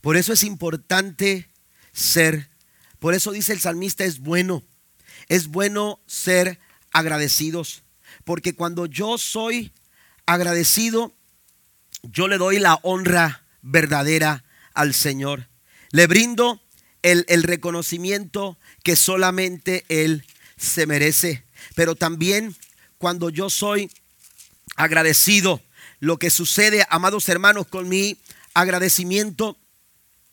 [0.00, 1.50] Por eso es importante
[1.92, 2.48] ser,
[2.98, 4.62] por eso dice el salmista, es bueno,
[5.28, 6.58] es bueno ser
[6.92, 7.82] agradecidos,
[8.24, 9.72] porque cuando yo soy
[10.26, 11.14] agradecido,
[12.02, 15.48] yo le doy la honra verdadera al Señor.
[15.90, 16.62] Le brindo
[17.02, 20.24] el, reconocimiento que solamente Él
[20.60, 21.44] se merece.
[21.74, 22.54] Pero también
[22.98, 23.90] cuando yo soy
[24.76, 25.62] agradecido,
[25.98, 28.18] lo que sucede, amados hermanos, con mi
[28.54, 29.58] agradecimiento,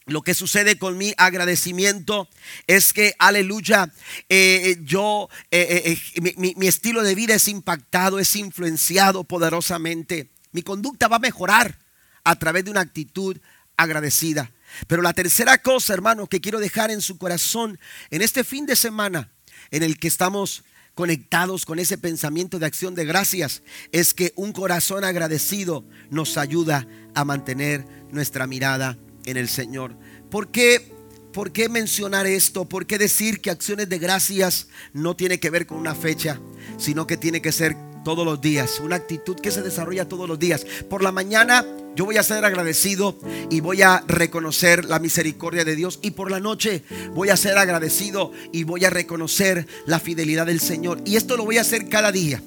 [0.06, 2.30] lo que sucede con mi agradecimiento
[2.66, 3.92] es que, aleluya,
[4.30, 10.32] eh, yo, eh, eh, mi, mi estilo de vida es impactado, es influenciado poderosamente.
[10.52, 11.80] Mi conducta va a mejorar
[12.24, 13.38] a través de una actitud
[13.76, 14.52] agradecida.
[14.88, 18.76] Pero la tercera cosa, hermano, que quiero dejar en su corazón en este fin de
[18.76, 19.30] semana
[19.72, 20.64] en el que estamos
[20.96, 23.62] conectados con ese pensamiento de acción de gracias,
[23.92, 29.96] es que un corazón agradecido nos ayuda a mantener nuestra mirada en el Señor.
[30.32, 30.92] ¿Por qué,
[31.34, 32.68] ¿Por qué mencionar esto?
[32.68, 36.40] ¿Por qué decir que acciones de gracias no tiene que ver con una fecha,
[36.78, 37.76] sino que tiene que ser
[38.08, 40.66] todos los días, una actitud que se desarrolla todos los días.
[40.90, 41.66] Por la mañana
[41.98, 43.18] yo voy a ser agradecido
[43.50, 45.98] y voy a reconocer la misericordia de Dios.
[46.04, 46.84] Y por la noche
[47.16, 51.02] voy a ser agradecido y voy a reconocer la fidelidad del Señor.
[51.06, 52.40] Y esto lo voy a hacer cada día.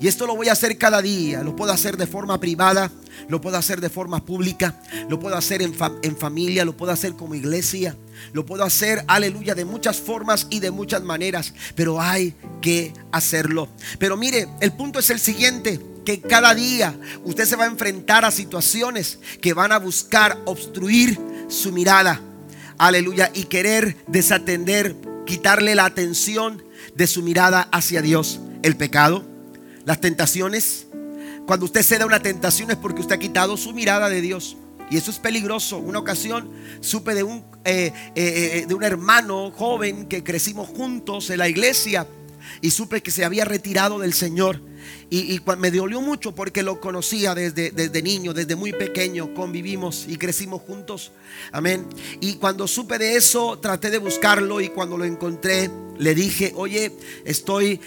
[0.00, 1.42] Y esto lo voy a hacer cada día.
[1.42, 2.90] Lo puedo hacer de forma privada,
[3.28, 4.80] lo puedo hacer de forma pública,
[5.10, 7.94] lo puedo hacer en, en, familia, lo puedo hacer como iglesia,
[8.32, 11.52] lo puedo hacer, aleluya, de muchas formas y de muchas maneras.
[11.74, 12.32] Pero hay
[12.62, 13.68] que hacerlo.
[13.98, 15.78] Pero mire, el punto es el siguiente.
[16.04, 21.18] Que cada día usted se va a enfrentar a situaciones que van a buscar obstruir
[21.48, 22.20] su mirada.
[22.78, 23.30] Aleluya.
[23.34, 24.96] Y querer desatender,
[25.26, 26.62] quitarle la atención
[26.94, 28.40] de su mirada hacia Dios.
[28.62, 29.24] El pecado,
[29.84, 30.86] las tentaciones.
[31.46, 34.56] Cuando usted se da una tentación es porque usted ha quitado su mirada de Dios.
[34.90, 35.78] Y eso es peligroso.
[35.78, 36.50] Una ocasión
[36.80, 41.48] supe de un, eh, eh, eh, de un hermano joven que crecimos juntos en la
[41.48, 42.06] iglesia
[42.60, 44.60] y supe que se había retirado del Señor.
[45.10, 50.16] Y, me dolió mucho porque lo conocía desde, desde niño, desde muy pequeño, convivimos y
[50.16, 51.12] crecimos juntos.
[51.52, 51.86] Amén.
[52.20, 56.92] Y cuando supe de eso, traté de buscarlo y cuando lo encontré, le dije, oye,
[57.24, 57.80] estoy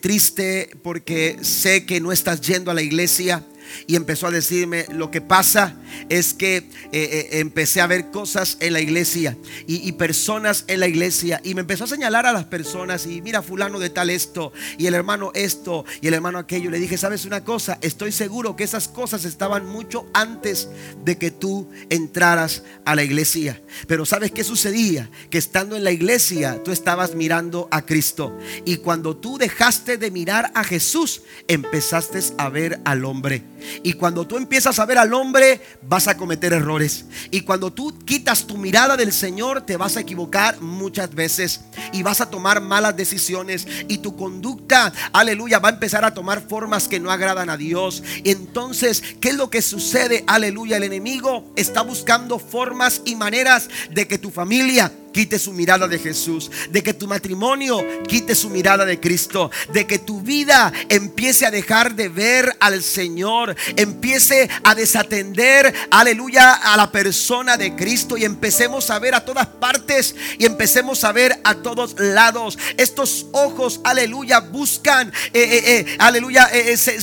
[0.00, 3.42] triste porque sé que no estás yendo a la iglesia
[3.86, 5.76] y empezó a decirme, lo que pasa
[6.08, 10.88] es que eh, eh, empecé a ver cosas en la iglesia y, personas en la
[10.88, 14.52] iglesia y me empezó a señalar a las personas y mira fulano de tal esto
[14.78, 16.70] y el hermano esto y el hermano aquello.
[16.70, 17.78] Le dije, ¿sabes una cosa?
[17.80, 20.68] Estoy seguro que esas cosas estaban mucho antes
[21.04, 23.62] de que tú entraras a la iglesia.
[23.86, 25.10] Pero ¿sabes qué sucedía?
[25.30, 30.10] Que estando en la iglesia tú estabas mirando a Cristo y cuando tú dejaste de
[30.10, 32.06] mirar a Jesús, empezaste
[32.38, 33.42] a ver al hombre.
[33.82, 37.06] Y cuando tú empiezas a ver al hombre, vas a cometer errores.
[37.30, 41.60] Y cuando tú quitas tu mirada del Señor, te vas a equivocar muchas veces.
[41.92, 43.66] Y vas a tomar malas decisiones.
[43.88, 48.02] Y tu conducta, aleluya, va a empezar a tomar formas que no agradan a Dios.
[48.24, 50.24] Entonces, ¿qué es lo que sucede?
[50.26, 55.88] Aleluya, el enemigo está buscando formas y maneras de que tu familia quite su mirada
[55.88, 60.70] de Jesús, de que tu matrimonio quite su mirada de Cristo, de que tu vida
[60.90, 67.74] empiece a dejar de ver al Señor, empiece a desatender, aleluya, a la persona de
[67.74, 72.58] Cristo y empecemos a ver a todas partes y empecemos a ver a todos lados.
[72.76, 76.46] Estos ojos, aleluya, buscan, eh, eh, eh, aleluya,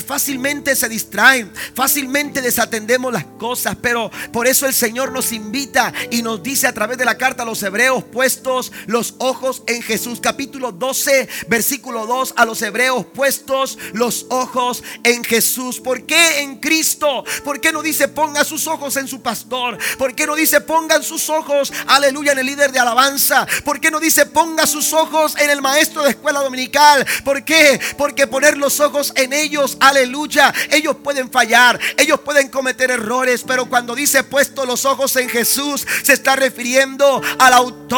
[0.05, 6.22] fácilmente se distraen, fácilmente desatendemos las cosas, pero por eso el Señor nos invita y
[6.22, 10.20] nos dice a través de la carta a los hebreos, puestos los ojos en Jesús.
[10.22, 15.80] Capítulo 12, versículo 2 a los hebreos puestos los ojos en Jesús.
[15.80, 17.24] ¿Por qué en Cristo?
[17.43, 19.78] ¿Por qué no dice ponga sus ojos en su pastor?
[19.97, 23.45] ¿Por qué no dice pongan sus ojos, aleluya, en el líder de alabanza?
[23.64, 27.06] ¿Por qué no dice ponga sus ojos en el maestro de escuela dominical?
[27.24, 27.80] ¿Por qué?
[27.97, 33.70] Porque poner los ojos en ellos, aleluya, ellos pueden fallar, ellos pueden cometer errores, pero
[33.70, 37.93] cuando dice puesto los ojos en Jesús, se está refiriendo al autor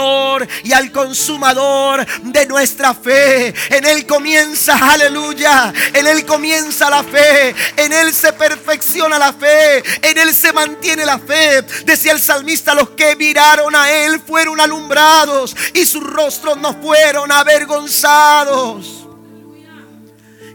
[0.64, 3.54] y al consumador de nuestra fe.
[3.70, 5.74] En Él comienza, aleluya.
[5.94, 7.56] En Él comienza la fe.
[7.78, 9.84] En Él se perfecciona la fe.
[10.02, 11.62] En Él se mantiene la fe.
[11.86, 17.32] Decía el salmista, los que miraron a Él fueron alumbrados y sus rostros no fueron
[17.32, 19.08] avergonzados.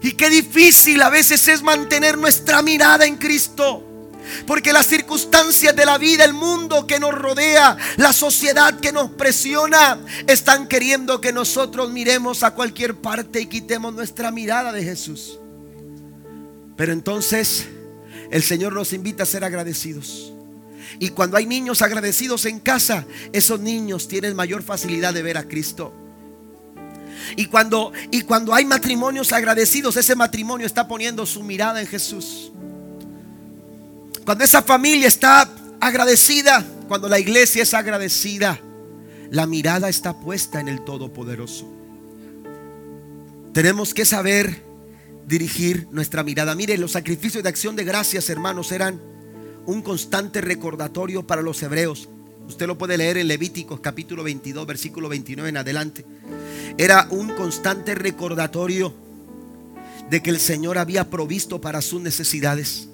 [0.03, 3.90] Y qué difícil a veces es mantener nuestra mirada en Cristo.
[4.47, 9.11] Porque las circunstancias de la vida, el mundo que nos rodea, la sociedad que nos
[9.11, 15.39] presiona, están queriendo que nosotros miremos a cualquier parte y quitemos nuestra mirada de Jesús.
[16.77, 17.67] Pero entonces
[18.31, 20.33] el Señor nos invita a ser agradecidos.
[20.99, 25.45] Y cuando hay niños agradecidos en casa, esos niños tienen mayor facilidad de ver a
[25.45, 25.95] Cristo.
[27.37, 32.53] Y cuando, y cuando hay matrimonios agradecidos, ese matrimonio está poniendo su mirada en Jesús.
[34.25, 35.51] Cuando esa familia está
[35.81, 38.61] agradecida, cuando la iglesia es agradecida,
[39.31, 41.67] la mirada está puesta en el Todopoderoso.
[43.53, 44.63] Tenemos que saber
[45.27, 46.55] dirigir nuestra mirada.
[46.55, 49.01] Mire, los sacrificios de acción de gracias, hermanos, eran
[49.67, 52.09] un constante recordatorio para los hebreos.
[52.49, 56.05] Usted lo puede leer en Levíticos capítulo 22, versículo 29 en adelante.
[56.77, 58.93] Era un constante recordatorio
[60.11, 62.90] de que el Señor había provisto para sus necesidades.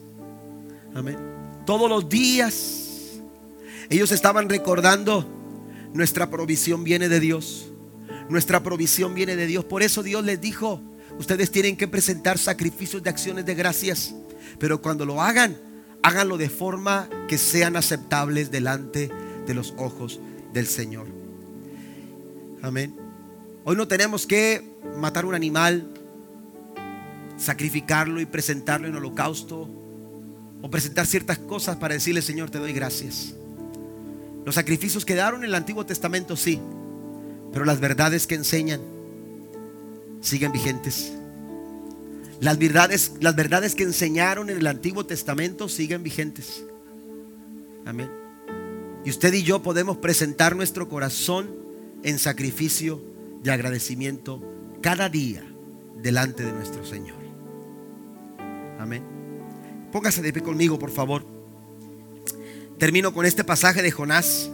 [0.97, 1.19] Amén.
[1.67, 3.21] Todos los días
[3.91, 5.29] ellos estaban recordando,
[5.93, 7.71] nuestra provisión viene de Dios.
[8.31, 9.67] Nuestra provisión viene de Dios.
[9.67, 10.81] Por eso Dios les dijo,
[11.19, 14.15] ustedes tienen que presentar sacrificios de acciones de gracias.
[14.59, 15.59] Pero cuando lo hagan,
[16.03, 19.11] háganlo de forma que sean aceptables delante
[19.47, 20.19] de los ojos
[20.55, 21.09] del Señor.
[22.63, 22.97] Amén.
[23.65, 24.65] Hoy no tenemos que
[24.97, 25.93] matar un animal,
[27.37, 29.86] sacrificarlo y presentarlo en holocausto
[30.67, 33.35] o presentar ciertas cosas para decirle, Señor, te doy gracias.
[34.45, 36.61] Los sacrificios quedaron en el Antiguo Testamento, sí,
[37.53, 38.81] pero las verdades que enseñan
[40.21, 41.13] siguen vigentes.
[42.41, 46.65] Las verdades, las verdades que enseñaron en el Antiguo Testamento siguen vigentes.
[47.85, 48.11] Amén.
[49.05, 51.49] Y usted y yo podemos presentar nuestro corazón
[52.03, 53.01] en sacrificio
[53.41, 54.43] de agradecimiento
[54.81, 55.45] cada día
[56.03, 57.19] delante de nuestro Señor.
[58.81, 59.16] Amén.
[59.93, 61.25] Póngase de pie conmigo, por favor.
[62.79, 64.51] Termino con este pasaje de Jonás,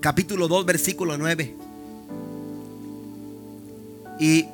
[0.00, 1.54] capítulo 2, versículo 9.
[4.18, 4.46] Y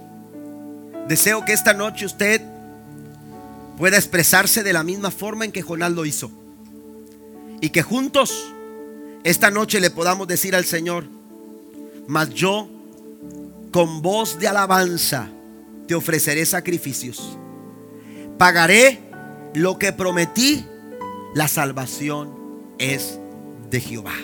[1.09, 2.43] deseo que esta noche usted
[3.79, 6.31] pueda expresarse de la misma forma en que Jonás lo hizo.
[7.63, 8.53] Y que juntos
[9.25, 11.05] esta noche le podamos decir al Señor,
[12.07, 12.69] mas yo
[13.71, 15.29] con voz de alabanza
[15.87, 17.39] te ofreceré sacrificios.
[18.39, 19.10] Pagaré
[19.55, 20.65] lo que prometí,
[21.35, 22.35] la salvación
[22.79, 23.19] es
[23.71, 24.15] de Jehová.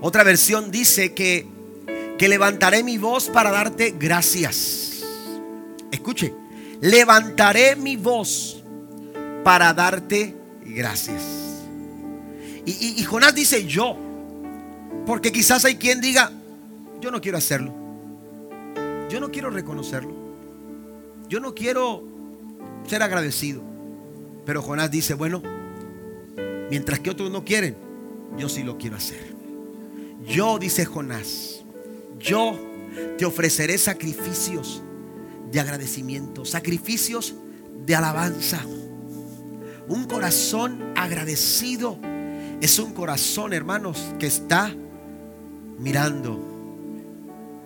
[0.00, 1.46] Otra versión dice que,
[2.18, 5.04] que levantaré mi voz para darte gracias.
[5.90, 6.34] Escuche,
[6.80, 8.62] levantaré mi voz
[9.44, 10.34] para darte
[10.64, 11.22] gracias.
[12.64, 13.96] Y, y Jonás dice yo,
[15.06, 16.30] porque quizás hay quien diga,
[17.00, 17.72] yo no quiero hacerlo.
[19.10, 20.14] Yo no quiero reconocerlo.
[21.28, 22.04] Yo no quiero
[22.86, 23.71] ser agradecido.
[24.44, 25.42] Pero Jonás dice, bueno,
[26.70, 27.76] mientras que otros no quieren,
[28.38, 29.32] yo sí lo quiero hacer.
[30.26, 31.64] Yo, dice Jonás,
[32.18, 32.58] yo
[33.18, 34.82] te ofreceré sacrificios
[35.50, 37.34] de agradecimiento, sacrificios
[37.84, 38.64] de alabanza.
[39.88, 41.98] Un corazón agradecido
[42.60, 44.72] es un corazón, hermanos, que está
[45.78, 46.40] mirando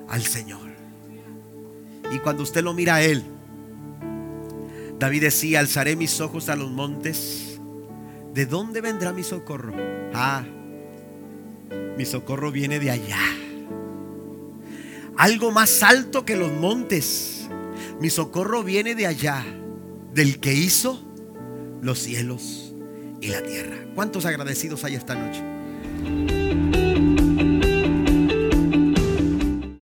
[0.09, 0.67] al Señor.
[2.11, 3.23] Y cuando usted lo mira a Él,
[4.99, 7.61] David decía, alzaré mis ojos a los montes.
[8.33, 9.75] ¿De dónde vendrá mi socorro?
[10.15, 10.45] Ah,
[11.97, 13.19] mi socorro viene de allá.
[15.17, 17.49] Algo más alto que los montes.
[18.01, 19.45] Mi socorro viene de allá,
[20.13, 21.03] del que hizo
[21.81, 22.75] los cielos
[23.21, 23.77] y la tierra.
[23.95, 26.46] ¿Cuántos agradecidos hay esta noche?